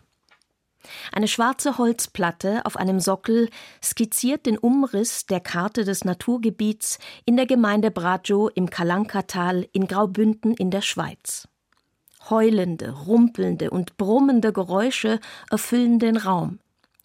Eine 1.12 1.28
schwarze 1.28 1.78
Holzplatte 1.78 2.66
auf 2.66 2.78
einem 2.78 3.00
Sockel 3.00 3.50
skizziert 3.84 4.46
den 4.46 4.58
Umriss 4.58 5.26
der 5.26 5.40
Karte 5.40 5.84
des 5.84 6.06
Naturgebiets 6.06 7.00
in 7.26 7.36
der 7.38 7.46
Gemeinde 7.46 7.92
Braggio 7.92 8.50
im 8.50 8.70
Kalankatal 8.70 9.68
in 9.72 9.88
Graubünden 9.88 10.54
in 10.54 10.72
der 10.72 10.82
Schweiz. 10.82 11.48
Heulende, 12.30 12.92
rumpelnde 12.92 13.70
und 13.70 13.98
brummende 13.98 14.52
Geräusche 14.52 15.20
erfüllen 15.50 16.00
den 16.00 16.18
Raum 16.18 16.60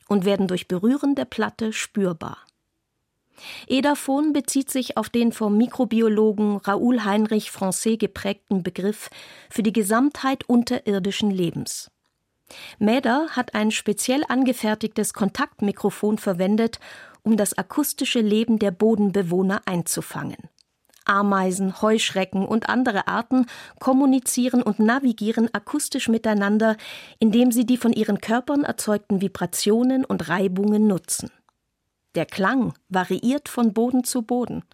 und 0.09 0.25
werden 0.25 0.49
durch 0.49 0.67
Berühren 0.67 1.15
der 1.15 1.27
Platte 1.27 1.73
spürbar. 1.73 2.39
Edaphon 3.67 4.33
bezieht 4.33 4.71
sich 4.71 4.97
auf 4.97 5.09
den 5.09 5.33
vom 5.33 5.57
Mikrobiologen 5.57 6.59
Raoul 6.59 7.05
Heinrich 7.05 7.51
Francais 7.51 7.99
geprägten 7.99 8.63
Begriff 8.63 9.11
für 9.49 9.63
die 9.63 9.73
Gesamtheit 9.73 10.49
unterirdischen 10.49 11.31
Lebens. 11.31 11.91
Mäder 12.79 13.29
hat 13.31 13.55
ein 13.55 13.71
speziell 13.71 14.25
angefertigtes 14.29 15.13
Kontaktmikrofon 15.15 16.19
verwendet, 16.19 16.81
um 17.23 17.37
das 17.37 17.57
akustische 17.57 18.21
Leben 18.21 18.59
der 18.59 18.71
Bodenbewohner 18.71 19.63
einzufangen. 19.67 20.49
Ameisen, 21.05 21.81
Heuschrecken 21.83 22.47
und 22.47 22.69
andere 22.69 23.09
Arten 23.09 23.47
kommunizieren 23.79 24.63
und 24.63 24.79
navigieren 24.79 25.53
akustisch 25.53 26.09
miteinander, 26.09 26.77
indem 27.19 27.53
sie 27.53 27.67
die 27.67 27.79
von 27.79 27.93
ihren 27.93 28.21
Körpern 28.21 28.65
erzeugten 28.65 29.21
Vibrationen 29.21 30.05
und 30.05 30.29
Reibungen 30.29 30.87
nutzen. 30.87 31.31
Der 32.15 32.27
Klang 32.27 32.75
variiert 32.89 33.49
von 33.49 33.73
Boden 33.73 34.05
zu 34.05 34.23
Boden, 34.23 34.65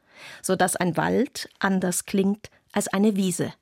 so 0.43 0.57
dass 0.57 0.77
ein 0.77 0.97
Wald 0.97 1.49
anders 1.59 2.07
klingt 2.07 2.51
als 2.73 2.89
eine 2.89 3.17
Wiese. 3.17 3.53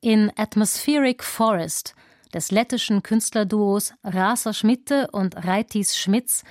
In 0.00 0.32
Atmospheric 0.36 1.22
Forest 1.22 1.94
des 2.32 2.50
lettischen 2.50 3.02
Künstlerduos 3.02 3.94
Rasa 4.02 4.52
Schmitte 4.52 5.08
und 5.12 5.36
Reitis 5.36 5.96
Schmitz 5.96 6.44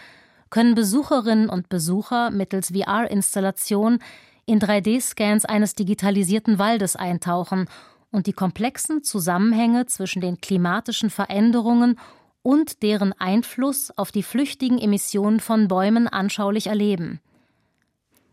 können 0.49 0.75
Besucherinnen 0.75 1.49
und 1.49 1.69
Besucher 1.69 2.31
mittels 2.31 2.69
VR-Installation 2.69 3.99
in 4.45 4.59
3D-Scans 4.59 5.45
eines 5.45 5.75
digitalisierten 5.75 6.59
Waldes 6.59 6.95
eintauchen 6.95 7.67
und 8.11 8.27
die 8.27 8.33
komplexen 8.33 9.03
Zusammenhänge 9.03 9.87
zwischen 9.87 10.21
den 10.21 10.39
klimatischen 10.39 11.09
Veränderungen 11.09 11.99
und 12.45 12.83
deren 12.83 13.11
Einfluss 13.13 13.89
auf 13.97 14.11
die 14.11 14.21
flüchtigen 14.21 14.77
Emissionen 14.77 15.39
von 15.39 15.67
Bäumen 15.67 16.07
anschaulich 16.07 16.67
erleben. 16.67 17.19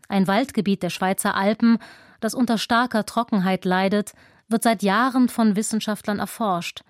Ein 0.07 0.27
Waldgebiet 0.27 0.83
der 0.83 0.91
Schweizer 0.91 1.33
Alpen, 1.33 1.79
das 2.19 2.35
unter 2.35 2.59
starker 2.59 3.07
Trockenheit 3.07 3.65
leidet, 3.65 4.13
wird 4.47 4.61
seit 4.61 4.83
Jahren 4.83 5.29
von 5.29 5.55
Wissenschaftlern 5.55 6.19
erforscht. 6.19 6.83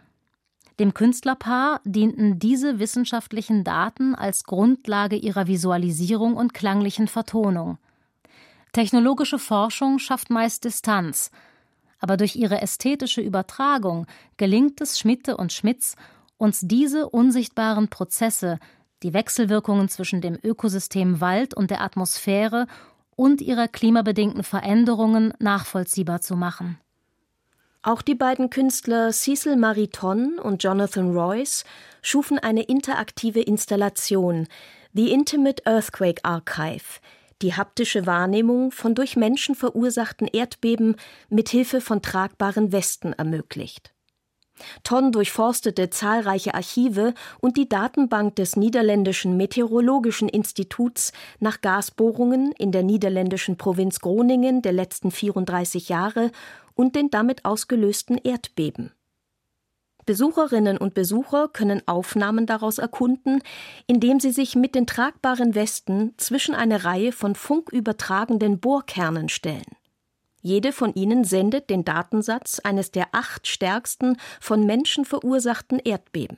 Dem 0.80 0.94
Künstlerpaar 0.94 1.80
dienten 1.86 2.40
diese 2.40 2.80
wissenschaftlichen 2.80 3.64
Daten 3.64 4.16
als 4.16 4.44
Grundlage 4.44 5.16
ihrer 5.16 5.48
Visualisierung 5.48 6.36
und 6.36 6.54
klanglichen 6.54 7.08
Vertonung. 7.08 7.78
Technologische 8.74 9.40
Forschung 9.40 9.98
schafft 9.98 10.30
meist 10.30 10.66
Distanz, 10.66 11.32
aber 12.02 12.18
durch 12.18 12.36
ihre 12.36 12.62
ästhetische 12.62 13.22
Übertragung 13.22 14.08
gelingt 14.36 14.82
es 14.82 15.00
Schmitte 15.00 15.38
und 15.38 15.54
Schmitz, 15.54 15.96
uns 16.38 16.62
diese 16.62 17.10
unsichtbaren 17.10 17.90
Prozesse, 17.90 18.60
die 19.04 19.14
Wechselwirkungen 19.14 19.90
zwischen 19.90 20.22
dem 20.22 20.38
Ökosystem 20.42 21.22
Wald 21.22 21.54
und 21.54 21.72
der 21.72 21.82
Atmosphäre 21.82 22.68
und 23.16 23.42
ihrer 23.42 23.68
klimabedingten 23.68 24.44
Veränderungen 24.44 25.34
nachvollziehbar 25.40 26.22
zu 26.22 26.36
machen. 26.36 26.80
Auch 27.82 28.02
die 28.02 28.16
beiden 28.16 28.50
Künstler 28.50 29.12
Cecil 29.12 29.58
Mariton 29.58 30.40
und 30.40 30.64
Jonathan 30.64 31.12
Royce 31.16 31.66
schufen 32.02 32.40
eine 32.40 32.64
interaktive 32.64 33.42
Installation, 33.42 34.48
The 34.94 35.12
Intimate 35.12 35.64
Earthquake 35.66 36.24
Archive, 36.24 37.02
die 37.42 37.54
haptische 37.56 38.06
Wahrnehmung 38.06 38.72
von 38.72 38.96
durch 38.96 39.18
Menschen 39.18 39.54
verursachten 39.54 40.28
Erdbeben 40.28 40.96
mit 41.30 41.50
Hilfe 41.50 41.82
von 41.82 42.02
tragbaren 42.02 42.72
Westen 42.72 43.12
ermöglicht. 43.12 43.94
Ton 44.84 45.12
durchforstete 45.12 45.90
zahlreiche 45.90 46.54
Archive 46.54 47.14
und 47.40 47.58
die 47.58 47.68
Datenbank 47.68 48.36
des 48.36 48.56
Niederländischen 48.56 49.38
Meteorologischen 49.38 50.30
Instituts 50.30 51.12
nach 51.40 51.62
Gasbohrungen 51.62 52.52
in 52.54 52.72
der 52.72 52.84
niederländischen 52.84 53.58
Provinz 53.58 54.00
Groningen 54.00 54.62
der 54.62 54.74
letzten 54.74 55.12
34 55.12 55.90
Jahre 55.90 56.32
und 56.76 56.96
den 56.96 57.10
damit 57.10 57.46
ausgelösten 57.46 58.18
Erdbeben. 58.18 58.92
Besucherinnen 60.06 60.78
und 60.78 60.94
Besucher 60.94 61.48
können 61.48 61.82
Aufnahmen 61.88 62.46
daraus 62.46 62.78
erkunden, 62.78 63.42
indem 63.88 64.20
sie 64.20 64.32
sich 64.32 64.56
mit 64.56 64.76
den 64.76 64.86
tragbaren 64.86 65.56
Westen 65.56 66.14
zwischen 66.18 66.56
eine 66.56 66.84
Reihe 66.84 67.12
von 67.14 67.36
funkübertragenden 67.36 68.60
Bohrkernen 68.60 69.30
stellen. 69.30 69.78
Jede 70.44 70.74
von 70.74 70.94
ihnen 70.94 71.24
sendet 71.24 71.70
den 71.70 71.86
Datensatz 71.86 72.60
eines 72.60 72.92
der 72.92 73.08
acht 73.14 73.48
stärksten 73.48 74.18
von 74.42 74.66
Menschen 74.66 75.06
verursachten 75.06 75.80
Erdbeben. 75.80 76.38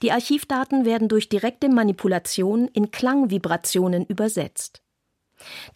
Die 0.00 0.10
Archivdaten 0.10 0.86
werden 0.86 1.08
durch 1.08 1.28
direkte 1.28 1.68
Manipulation 1.68 2.68
in 2.68 2.90
Klangvibrationen 2.90 4.06
übersetzt. 4.06 4.80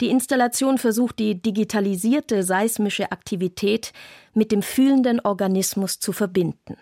Die 0.01 0.09
Installation 0.09 0.79
versucht 0.79 1.19
die 1.19 1.39
digitalisierte 1.39 2.41
seismische 2.41 3.11
Aktivität 3.11 3.93
mit 4.33 4.51
dem 4.51 4.63
fühlenden 4.63 5.19
Organismus 5.19 5.99
zu 5.99 6.13
verbinden. 6.13 6.75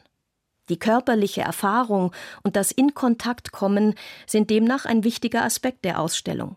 Die 0.69 0.79
körperliche 0.79 1.41
Erfahrung 1.41 2.13
und 2.43 2.55
das 2.55 2.71
In-Kontakt-Kommen 2.71 3.95
sind 4.25 4.49
demnach 4.49 4.85
ein 4.85 5.03
wichtiger 5.03 5.43
Aspekt 5.43 5.83
der 5.83 5.99
Ausstellung 5.99 6.55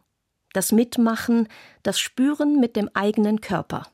das 0.52 0.72
Mitmachen, 0.72 1.48
das 1.82 1.98
Spüren 1.98 2.60
mit 2.60 2.76
dem 2.76 2.90
eigenen 2.94 3.40
Körper. 3.40 3.86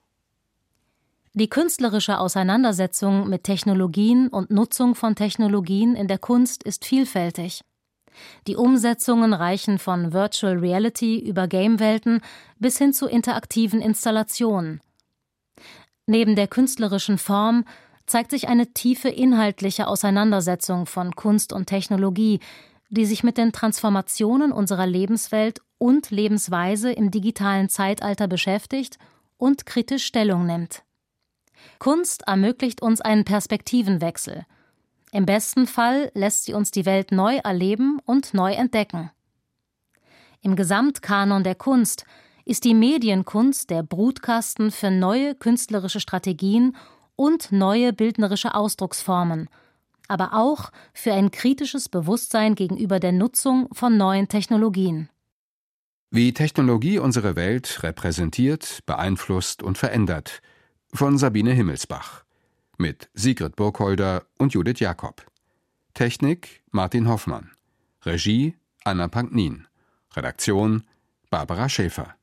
Die 1.35 1.49
künstlerische 1.49 2.18
Auseinandersetzung 2.18 3.29
mit 3.29 3.44
Technologien 3.44 4.29
und 4.29 4.51
Nutzung 4.51 4.94
von 4.94 5.14
Technologien 5.14 5.94
in 5.94 6.09
der 6.09 6.18
Kunst 6.18 6.64
ist 6.64 6.85
vielfältig. 6.85 7.62
Die 8.47 8.57
Umsetzungen 8.57 9.33
reichen 9.33 9.79
von 9.79 10.12
Virtual 10.12 10.59
Reality 10.59 11.18
über 11.18 11.47
Gamewelten 11.47 12.21
bis 12.59 12.79
hin 12.79 12.92
zu 12.92 13.07
interaktiven 13.07 13.81
Installationen. 13.81 14.81
Neben 16.07 16.35
der 16.35 16.49
künstlerischen 16.49 17.18
Form 17.18 17.64
zeigt 18.07 18.31
sich 18.31 18.49
eine 18.49 18.73
tiefe 18.73 19.09
inhaltliche 19.09 19.87
Auseinandersetzung 19.87 20.87
von 20.87 21.14
Kunst 21.14 21.53
und 21.53 21.66
Technologie, 21.66 22.40
die 22.88 23.07
sich 23.07 23.22
mit 23.22 23.38
den 23.38 23.53
Transformationen 23.53 24.53
unserer 24.53 24.87
Lebenswelt 24.87 25.61
und 25.79 26.11
Lebensweise 26.11 26.90
im 26.92 27.11
digitalen 27.11 27.68
Zeitalter 27.68 28.27
beschäftigt 28.29 28.98
und 29.37 29.66
kritisch 29.66 30.05
Stellung 30.05 30.46
nimmt. 30.46 30.83
Kunst 31.79 32.22
ermöglicht 32.27 32.83
uns 32.83 33.01
einen 33.01 33.24
Perspektivenwechsel. 33.24 34.44
Im 35.12 35.27
besten 35.27 35.66
Fall 35.66 36.11
lässt 36.14 36.44
sie 36.44 36.55
uns 36.55 36.70
die 36.70 36.87
Welt 36.87 37.12
neu 37.12 37.37
erleben 37.37 37.98
und 38.05 38.35
neu 38.35 38.53
entdecken. 38.53 39.11
Im 40.40 40.57
Gesamtkanon 40.57 41.44
der 41.44 41.55
Kunst 41.55 42.05
ist 42.44 42.64
die 42.64 42.74
Medienkunst 42.74 43.70
der 43.70 43.83
Brutkasten 43.83 44.70
für 44.70 44.90
neue 44.90 45.35
künstlerische 45.35 46.01
Strategien 46.01 46.77
und 47.16 47.53
neue 47.53 47.92
bildnerische 47.92 48.55
Ausdrucksformen, 48.55 49.48
aber 50.09 50.35
auch 50.35 50.71
für 50.92 51.12
ein 51.12 51.31
kritisches 51.31 51.88
Bewusstsein 51.88 52.55
gegenüber 52.55 52.99
der 52.99 53.12
Nutzung 53.12 53.68
von 53.73 53.97
neuen 53.97 54.29
Technologien. 54.29 55.09
Wie 56.11 56.33
Technologie 56.33 56.99
unsere 56.99 57.37
Welt 57.37 57.83
repräsentiert, 57.83 58.81
beeinflusst 58.87 59.62
und 59.62 59.77
verändert. 59.77 60.40
Von 60.94 61.18
Sabine 61.18 61.53
Himmelsbach. 61.53 62.25
Mit 62.79 63.11
Sigrid 63.12 63.57
Burgholder 63.57 64.25
und 64.38 64.55
Judith 64.55 64.81
Jakob. 64.81 65.27
Technik 65.92 66.62
Martin 66.71 67.09
Hoffmann. 67.09 67.51
Regie 68.05 68.55
Anna 68.85 69.09
Panknin. 69.09 69.66
Redaktion 70.16 70.85
Barbara 71.29 71.68
Schäfer. 71.68 72.17